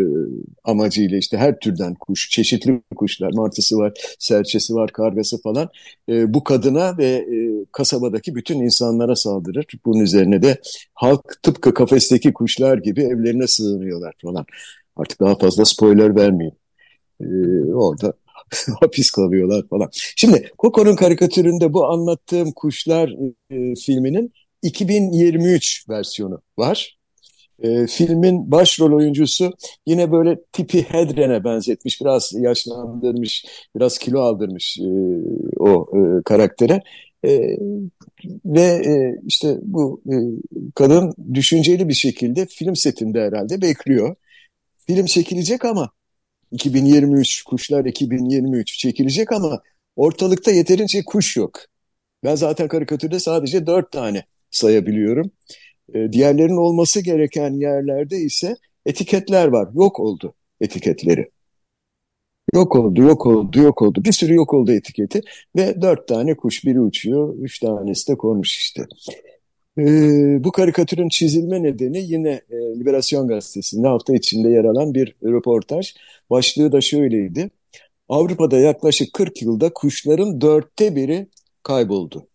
amacıyla 0.64 1.18
işte 1.18 1.36
her 1.36 1.58
türden 1.58 1.94
kuş, 1.94 2.30
çeşitli 2.30 2.82
kuşlar, 2.96 3.32
martısı 3.32 3.76
var, 3.76 3.92
serçesi 4.18 4.74
var, 4.74 4.92
kargası 4.92 5.42
falan 5.42 5.68
e, 6.08 6.34
bu 6.34 6.44
kadına 6.44 6.98
ve 6.98 7.06
e, 7.06 7.64
kasabadaki 7.72 8.34
bütün 8.34 8.60
insanlara 8.60 9.16
saldırır. 9.16 9.66
Bunun 9.84 10.00
üzerine 10.00 10.42
de 10.42 10.60
halk 10.94 11.42
tıpkı 11.42 11.74
kafesteki 11.74 12.32
kuşlar 12.32 12.78
gibi 12.78 13.02
evlerine 13.02 13.46
sığınıyorlar 13.46 14.14
falan. 14.22 14.46
Artık 14.96 15.20
daha 15.20 15.34
fazla 15.38 15.64
spoiler 15.64 16.16
vermeyeyim. 16.16 16.56
E, 17.20 17.26
orada 17.74 18.12
hapis 18.80 19.10
kalıyorlar 19.10 19.68
falan. 19.68 19.88
Şimdi 19.92 20.50
Coco'nun 20.58 20.96
karikatüründe 20.96 21.72
bu 21.72 21.86
anlattığım 21.86 22.52
kuşlar 22.52 23.14
e, 23.50 23.74
filminin 23.74 24.32
2023 24.62 25.88
versiyonu 25.88 26.42
var. 26.58 27.01
E, 27.62 27.86
filmin 27.86 28.50
başrol 28.50 28.92
oyuncusu 28.92 29.52
yine 29.86 30.12
böyle 30.12 30.38
tipi 30.52 30.82
Hedren'e 30.82 31.44
benzetmiş, 31.44 32.00
biraz 32.00 32.32
yaşlandırmış, 32.32 33.44
biraz 33.76 33.98
kilo 33.98 34.20
aldırmış 34.20 34.78
e, 34.78 34.88
o 35.58 35.88
e, 35.96 36.22
karaktere. 36.22 36.82
E, 37.24 37.56
ve 38.44 38.62
e, 38.62 39.20
işte 39.26 39.58
bu 39.62 40.02
e, 40.06 40.14
kadın 40.74 41.14
düşünceli 41.34 41.88
bir 41.88 41.94
şekilde 41.94 42.46
film 42.46 42.76
setinde 42.76 43.20
herhalde 43.20 43.62
bekliyor. 43.62 44.16
Film 44.86 45.06
çekilecek 45.06 45.64
ama 45.64 45.90
2023, 46.52 47.42
Kuşlar 47.42 47.84
2023 47.84 48.78
çekilecek 48.78 49.32
ama 49.32 49.62
ortalıkta 49.96 50.50
yeterince 50.50 51.04
kuş 51.04 51.36
yok. 51.36 51.60
Ben 52.24 52.34
zaten 52.34 52.68
karikatürde 52.68 53.20
sadece 53.20 53.66
dört 53.66 53.92
tane 53.92 54.24
sayabiliyorum. 54.50 55.30
E, 55.94 56.12
diğerlerinin 56.12 56.56
olması 56.56 57.00
gereken 57.00 57.52
yerlerde 57.52 58.16
ise 58.16 58.56
etiketler 58.86 59.48
var. 59.48 59.68
Yok 59.74 60.00
oldu 60.00 60.34
etiketleri. 60.60 61.30
Yok 62.54 62.76
oldu, 62.76 63.02
yok 63.02 63.26
oldu, 63.26 63.58
yok 63.58 63.82
oldu. 63.82 64.04
Bir 64.04 64.12
sürü 64.12 64.34
yok 64.34 64.54
oldu 64.54 64.72
etiketi 64.72 65.20
ve 65.56 65.82
dört 65.82 66.08
tane 66.08 66.36
kuş 66.36 66.64
biri 66.64 66.80
uçuyor, 66.80 67.34
üç 67.38 67.58
tanesi 67.58 68.12
de 68.12 68.16
konmuş 68.16 68.58
işte. 68.58 68.86
Ee, 69.78 70.44
bu 70.44 70.52
karikatürün 70.52 71.08
çizilme 71.08 71.62
nedeni 71.62 71.98
yine 71.98 72.40
e, 72.50 72.56
Liberasyon 72.56 73.28
Gazetesi'nde 73.28 73.88
hafta 73.88 74.14
içinde 74.14 74.48
yer 74.48 74.64
alan 74.64 74.94
bir 74.94 75.16
röportaj. 75.24 75.94
Başlığı 76.30 76.72
da 76.72 76.80
şöyleydi. 76.80 77.50
Avrupa'da 78.08 78.58
yaklaşık 78.58 79.12
40 79.12 79.42
yılda 79.42 79.72
kuşların 79.74 80.40
dörtte 80.40 80.96
biri 80.96 81.26
kayboldu. 81.62 82.26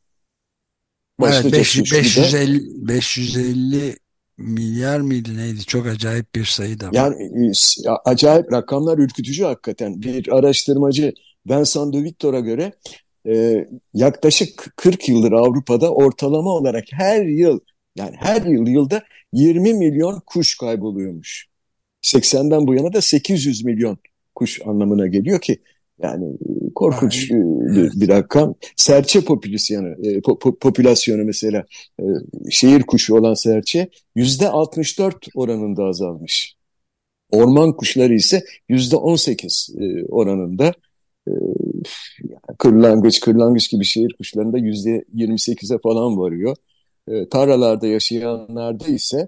Evet, 1.24 1.54
500, 1.54 1.92
550, 1.92 2.88
550 2.88 3.96
milyar 4.38 5.00
mıydı 5.00 5.38
neydi? 5.38 5.66
Çok 5.66 5.88
acayip 5.88 6.36
bir 6.36 6.46
sayı 6.46 6.80
da 6.80 6.88
var. 6.88 6.94
Yani 6.94 7.24
e, 7.86 7.90
acayip 8.06 8.52
rakamlar 8.54 8.98
ürkütücü 8.98 9.44
hakikaten. 9.44 10.02
Bir 10.02 10.38
araştırmacı 10.38 11.14
Vincent 11.50 11.94
de 11.94 12.04
Victor'a 12.04 12.40
göre 12.40 12.74
e, 13.28 13.66
yaklaşık 13.94 14.74
40 14.76 15.10
yıldır 15.10 15.32
Avrupa'da 15.32 15.94
ortalama 15.94 16.50
olarak 16.50 16.84
her 16.92 17.26
yıl 17.26 17.60
yani 17.96 18.16
her 18.20 18.42
yıl 18.42 18.68
yılda 18.68 19.04
20 19.34 19.74
milyon 19.74 20.22
kuş 20.26 20.58
kayboluyormuş. 20.58 21.48
80'den 22.02 22.68
bu 22.68 22.76
yana 22.76 22.94
da 22.94 23.02
800 23.02 23.66
milyon 23.66 23.98
kuş 24.36 24.62
anlamına 24.66 25.08
geliyor 25.08 25.42
ki 25.42 25.62
yani 26.02 26.26
e, 26.26 26.74
korkunç 26.76 27.32
Ay, 27.32 27.40
bir, 27.76 28.02
bir 28.02 28.10
rakam. 28.10 28.56
Serçe 28.76 29.22
popülasyonu, 29.22 30.08
e, 30.08 30.22
po, 30.22 30.40
popülasyonu 30.40 31.24
mesela 31.24 31.66
e, 32.00 32.04
şehir 32.52 32.84
kuşu 32.84 33.16
olan 33.16 33.34
serçe 33.34 33.90
yüzde 34.16 34.50
64 34.50 35.28
oranında 35.36 35.84
azalmış. 35.84 36.56
Orman 37.32 37.78
kuşları 37.78 38.14
ise 38.14 38.44
yüzde 38.70 38.96
18 38.96 39.70
e, 39.80 40.06
oranında. 40.06 40.74
E, 41.28 41.32
kırlangıç, 42.58 43.20
kırlangıç 43.20 43.72
gibi 43.72 43.86
şehir 43.86 44.14
kuşlarında 44.18 44.58
yüzde 44.58 45.06
28'e 45.16 45.78
falan 45.78 46.18
varıyor. 46.18 46.56
E, 47.08 47.30
tarlalarda 47.30 47.88
yaşayanlarda 47.88 48.88
ise 48.88 49.28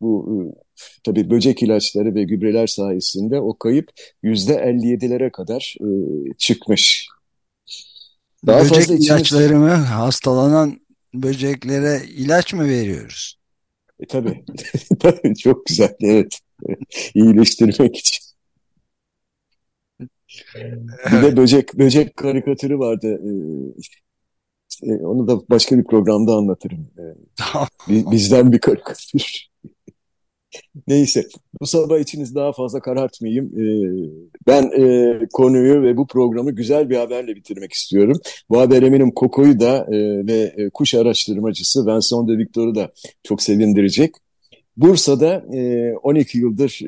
bu 0.00 0.28
e, 0.32 0.65
tabii 1.04 1.30
böcek 1.30 1.62
ilaçları 1.62 2.14
ve 2.14 2.24
gübreler 2.24 2.66
sayesinde 2.66 3.40
o 3.40 3.58
kayıp 3.58 3.90
yüzde 4.22 4.52
57'lere 4.52 5.30
kadar 5.30 5.76
e, 5.80 5.88
çıkmış. 6.38 7.08
Daha 8.46 8.60
böcek 8.60 8.74
fazla 8.74 8.94
ilaçları 8.94 9.56
mı? 9.56 9.70
Hastalanan 9.70 10.80
böceklere 11.14 12.02
ilaç 12.16 12.54
mı 12.54 12.68
veriyoruz? 12.68 13.38
E, 14.00 14.06
tabii. 14.06 14.44
tabii 15.00 15.34
çok 15.36 15.66
güzel. 15.66 15.94
Evet. 16.00 16.40
İyileştirmek 17.14 17.96
için. 17.96 18.26
Bir 21.12 21.22
de 21.22 21.36
böcek 21.36 21.74
böcek 21.78 22.16
karikatürü 22.16 22.78
vardı. 22.78 23.20
Ee, 24.82 24.92
onu 24.92 25.28
da 25.28 25.48
başka 25.50 25.78
bir 25.78 25.84
programda 25.84 26.34
anlatırım. 26.34 26.90
Ee, 26.98 28.10
bizden 28.10 28.52
bir 28.52 28.58
karikatür. 28.58 29.46
Neyse 30.88 31.26
bu 31.60 31.66
sabah 31.66 31.98
içiniz 31.98 32.34
daha 32.34 32.52
fazla 32.52 32.80
karartmayayım. 32.80 33.46
Ee, 33.46 34.10
ben 34.46 34.62
e, 34.62 35.18
konuyu 35.32 35.82
ve 35.82 35.96
bu 35.96 36.06
programı 36.06 36.50
güzel 36.52 36.90
bir 36.90 36.96
haberle 36.96 37.36
bitirmek 37.36 37.72
istiyorum. 37.72 38.20
Bu 38.50 38.60
haber 38.60 38.82
eminim 38.82 39.10
Koko'yu 39.10 39.60
da 39.60 39.86
e, 39.92 40.26
ve 40.26 40.54
e, 40.56 40.70
kuş 40.70 40.94
araştırmacısı 40.94 41.86
Vincent 41.86 42.28
de 42.28 42.38
Victor'u 42.38 42.74
da 42.74 42.92
çok 43.22 43.42
sevindirecek. 43.42 44.14
Bursa'da 44.76 45.44
12 46.02 46.38
yıldır 46.38 46.80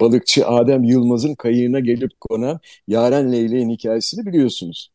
balıkçı 0.00 0.46
Adem 0.46 0.84
Yılmaz'ın 0.84 1.34
kayığına 1.34 1.80
gelip 1.80 2.10
konan 2.20 2.60
Yaren 2.88 3.32
Leylek'in 3.32 3.70
hikayesini 3.70 4.26
biliyorsunuz. 4.26 4.90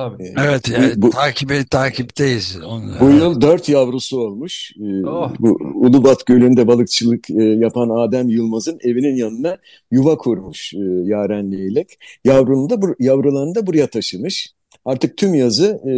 Tabii. 0.00 0.22
Ee, 0.22 0.34
evet, 0.44 0.70
evet 0.78 0.94
bu, 0.96 1.10
takibe, 1.10 1.64
takipteyiz. 1.64 2.58
Onu. 2.66 2.82
Bu 3.00 3.10
yıl 3.10 3.40
dört 3.40 3.68
yavrusu 3.68 4.20
olmuş. 4.20 4.72
Ee, 4.80 5.06
oh. 5.06 5.32
Bu 5.40 5.58
Ulubat 5.74 6.26
Gölü'nde 6.26 6.66
balıkçılık 6.66 7.30
e, 7.30 7.42
yapan 7.42 7.88
Adem 7.88 8.28
Yılmaz'ın 8.28 8.78
evinin 8.84 9.16
yanına 9.16 9.56
yuva 9.90 10.16
kurmuş 10.16 10.74
e, 10.74 10.78
Yaren 11.04 11.52
Leylek. 11.52 11.88
Yavrunu 12.24 12.70
da, 12.70 12.94
yavrularını 12.98 13.54
da 13.54 13.66
buraya 13.66 13.86
taşımış. 13.86 14.54
Artık 14.84 15.16
tüm 15.16 15.34
yazı 15.34 15.66
e, 15.66 15.92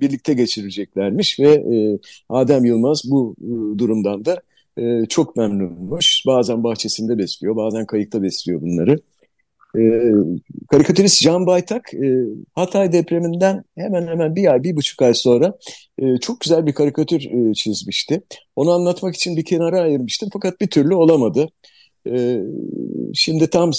birlikte 0.00 0.34
geçireceklermiş 0.34 1.40
ve 1.40 1.52
e, 1.52 1.98
Adem 2.28 2.64
Yılmaz 2.64 3.02
bu 3.10 3.36
e, 3.40 3.78
durumdan 3.78 4.24
da 4.24 4.42
e, 4.78 5.06
çok 5.08 5.36
memnunmuş. 5.36 6.22
Bazen 6.26 6.64
bahçesinde 6.64 7.18
besliyor, 7.18 7.56
bazen 7.56 7.86
kayıkta 7.86 8.22
besliyor 8.22 8.60
bunları. 8.62 8.98
E, 9.76 10.12
karikatürist 10.70 11.22
Can 11.22 11.46
Baytak 11.46 11.94
e, 11.94 12.24
Hatay 12.54 12.92
depreminden 12.92 13.64
hemen 13.76 14.06
hemen 14.06 14.36
bir 14.36 14.52
ay, 14.52 14.62
bir 14.62 14.76
buçuk 14.76 15.02
ay 15.02 15.14
sonra 15.14 15.58
e, 15.98 16.16
çok 16.16 16.40
güzel 16.40 16.66
bir 16.66 16.72
karikatür 16.72 17.50
e, 17.50 17.54
çizmişti. 17.54 18.22
Onu 18.56 18.70
anlatmak 18.70 19.14
için 19.14 19.36
bir 19.36 19.44
kenara 19.44 19.80
ayırmıştım 19.80 20.28
fakat 20.32 20.60
bir 20.60 20.66
türlü 20.66 20.94
olamadı. 20.94 21.48
E, 22.10 22.42
şimdi 23.14 23.50
tam 23.50 23.70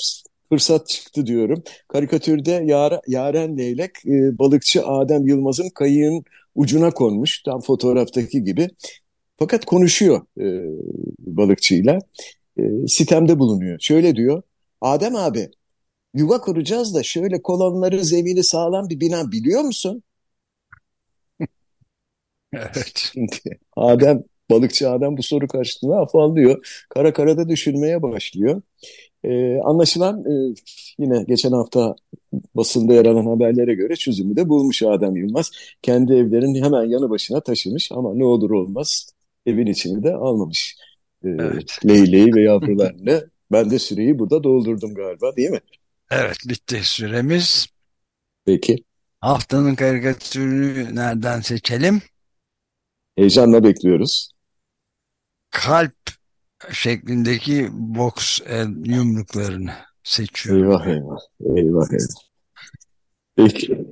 fırsat 0.49 0.87
çıktı 0.87 1.25
diyorum. 1.25 1.63
Karikatürde 1.87 2.63
Yar 2.65 2.99
Yaren 3.07 3.57
Leylek 3.57 3.91
e, 4.05 4.39
balıkçı 4.39 4.85
Adem 4.85 5.27
Yılmaz'ın 5.27 5.69
kayığın 5.69 6.23
ucuna 6.55 6.91
konmuş 6.91 7.43
tam 7.43 7.61
fotoğraftaki 7.61 8.43
gibi. 8.43 8.69
Fakat 9.39 9.65
konuşuyor 9.65 10.21
e, 10.39 10.45
balıkçıyla. 11.19 11.99
E, 12.59 12.87
sitemde 12.87 13.39
bulunuyor. 13.39 13.79
Şöyle 13.79 14.15
diyor. 14.15 14.41
Adem 14.81 15.15
abi 15.15 15.49
yuva 16.17 16.41
kuracağız 16.41 16.95
da 16.95 17.03
şöyle 17.03 17.41
kolonları 17.41 18.03
zemini 18.05 18.43
sağlam 18.43 18.89
bir 18.89 18.99
bina 18.99 19.31
biliyor 19.31 19.61
musun? 19.61 20.03
evet. 22.53 23.13
Adem, 23.75 24.23
balıkçı 24.49 24.89
Adem 24.89 25.17
bu 25.17 25.23
soru 25.23 25.47
karşısında 25.47 25.97
afallıyor. 25.97 26.85
Kara 26.89 27.13
karada 27.13 27.49
düşünmeye 27.49 28.01
başlıyor. 28.01 28.61
Ee, 29.23 29.57
anlaşılan 29.59 30.25
e, 30.25 30.55
yine 30.99 31.23
geçen 31.23 31.51
hafta 31.51 31.95
basında 32.55 32.93
yer 32.93 33.05
alan 33.05 33.25
haberlere 33.25 33.73
göre 33.75 33.95
çözümü 33.95 34.35
de 34.35 34.49
bulmuş 34.49 34.83
Adem 34.83 35.15
Yılmaz. 35.15 35.51
Kendi 35.81 36.13
evlerinin 36.13 36.63
hemen 36.63 36.83
yanı 36.83 37.09
başına 37.09 37.41
taşımış 37.41 37.91
ama 37.91 38.13
ne 38.13 38.25
olur 38.25 38.49
olmaz 38.51 39.09
evin 39.45 39.67
içini 39.67 40.03
de 40.03 40.15
almamış. 40.15 40.77
Ee, 41.25 41.29
evet. 41.29 41.79
Leyleği 41.87 42.35
ve 42.35 42.41
yavrularını. 42.41 43.29
ben 43.51 43.69
de 43.71 43.79
süreyi 43.79 44.19
burada 44.19 44.43
doldurdum 44.43 44.93
galiba 44.95 45.35
değil 45.35 45.49
mi? 45.49 45.59
Evet 46.11 46.37
bitti 46.47 46.81
süremiz. 46.83 47.67
Peki. 48.45 48.83
Haftanın 49.21 49.75
karikatürünü 49.75 50.95
nereden 50.95 51.41
seçelim? 51.41 52.01
Heyecanla 53.15 53.63
bekliyoruz. 53.63 54.31
Kalp 55.49 55.95
şeklindeki 56.71 57.69
boks 57.71 58.39
el 58.45 58.67
yumruklarını 58.85 59.73
seçiyorum. 60.03 60.63
Eyvah 60.63 60.87
eyvah. 60.87 61.19
Eyvah 61.57 61.91
eyvah. 61.91 62.21
Peki. 63.35 63.85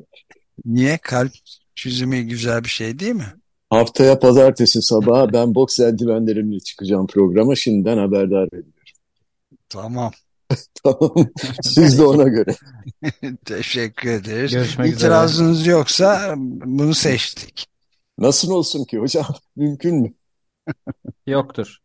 Niye? 0.65 0.97
Kalp 0.97 1.31
çizimi 1.75 2.27
güzel 2.27 2.63
bir 2.63 2.69
şey 2.69 2.99
değil 2.99 3.15
mi? 3.15 3.33
Haftaya 3.69 4.19
pazartesi 4.19 4.81
sabahı 4.81 5.33
ben 5.33 5.55
boks 5.55 5.79
eldivenlerimle 5.79 6.59
çıkacağım 6.59 7.07
programa. 7.07 7.55
Şimdiden 7.55 7.97
haberdar 7.97 8.47
ediyorum. 8.47 8.71
Tamam. 9.69 10.11
tamam. 10.83 11.13
Siz 11.63 11.99
de 11.99 12.03
ona 12.03 12.23
göre. 12.23 12.55
Teşekkür 13.45 14.09
ederiz. 14.09 14.51
Görüşmek 14.51 14.93
İtirazınız 14.93 15.61
üzere. 15.61 15.71
yoksa 15.71 16.33
bunu 16.65 16.93
seçtik. 16.93 17.67
Nasıl 18.17 18.51
olsun 18.51 18.85
ki 18.85 18.97
hocam? 18.97 19.25
Mümkün 19.55 19.95
mü? 20.01 20.13
Yoktur. 21.27 21.77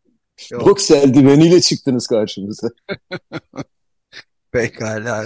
Yok. 0.51 0.65
Boks 0.65 0.91
eldiveniyle 0.91 1.61
çıktınız 1.61 2.07
karşımıza. 2.07 2.69
Pekala. 4.51 5.25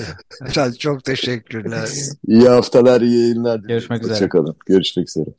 Çok 0.80 1.04
teşekkürler. 1.04 1.90
İyi 2.28 2.50
haftalar, 2.50 3.02
iyi 3.02 3.22
yayınlar. 3.22 3.60
Görüşmek 3.60 4.02
üzere. 4.02 4.14
Hoşçakalın. 4.14 4.56
Görüşmek 4.66 5.10
üzere. 5.10 5.30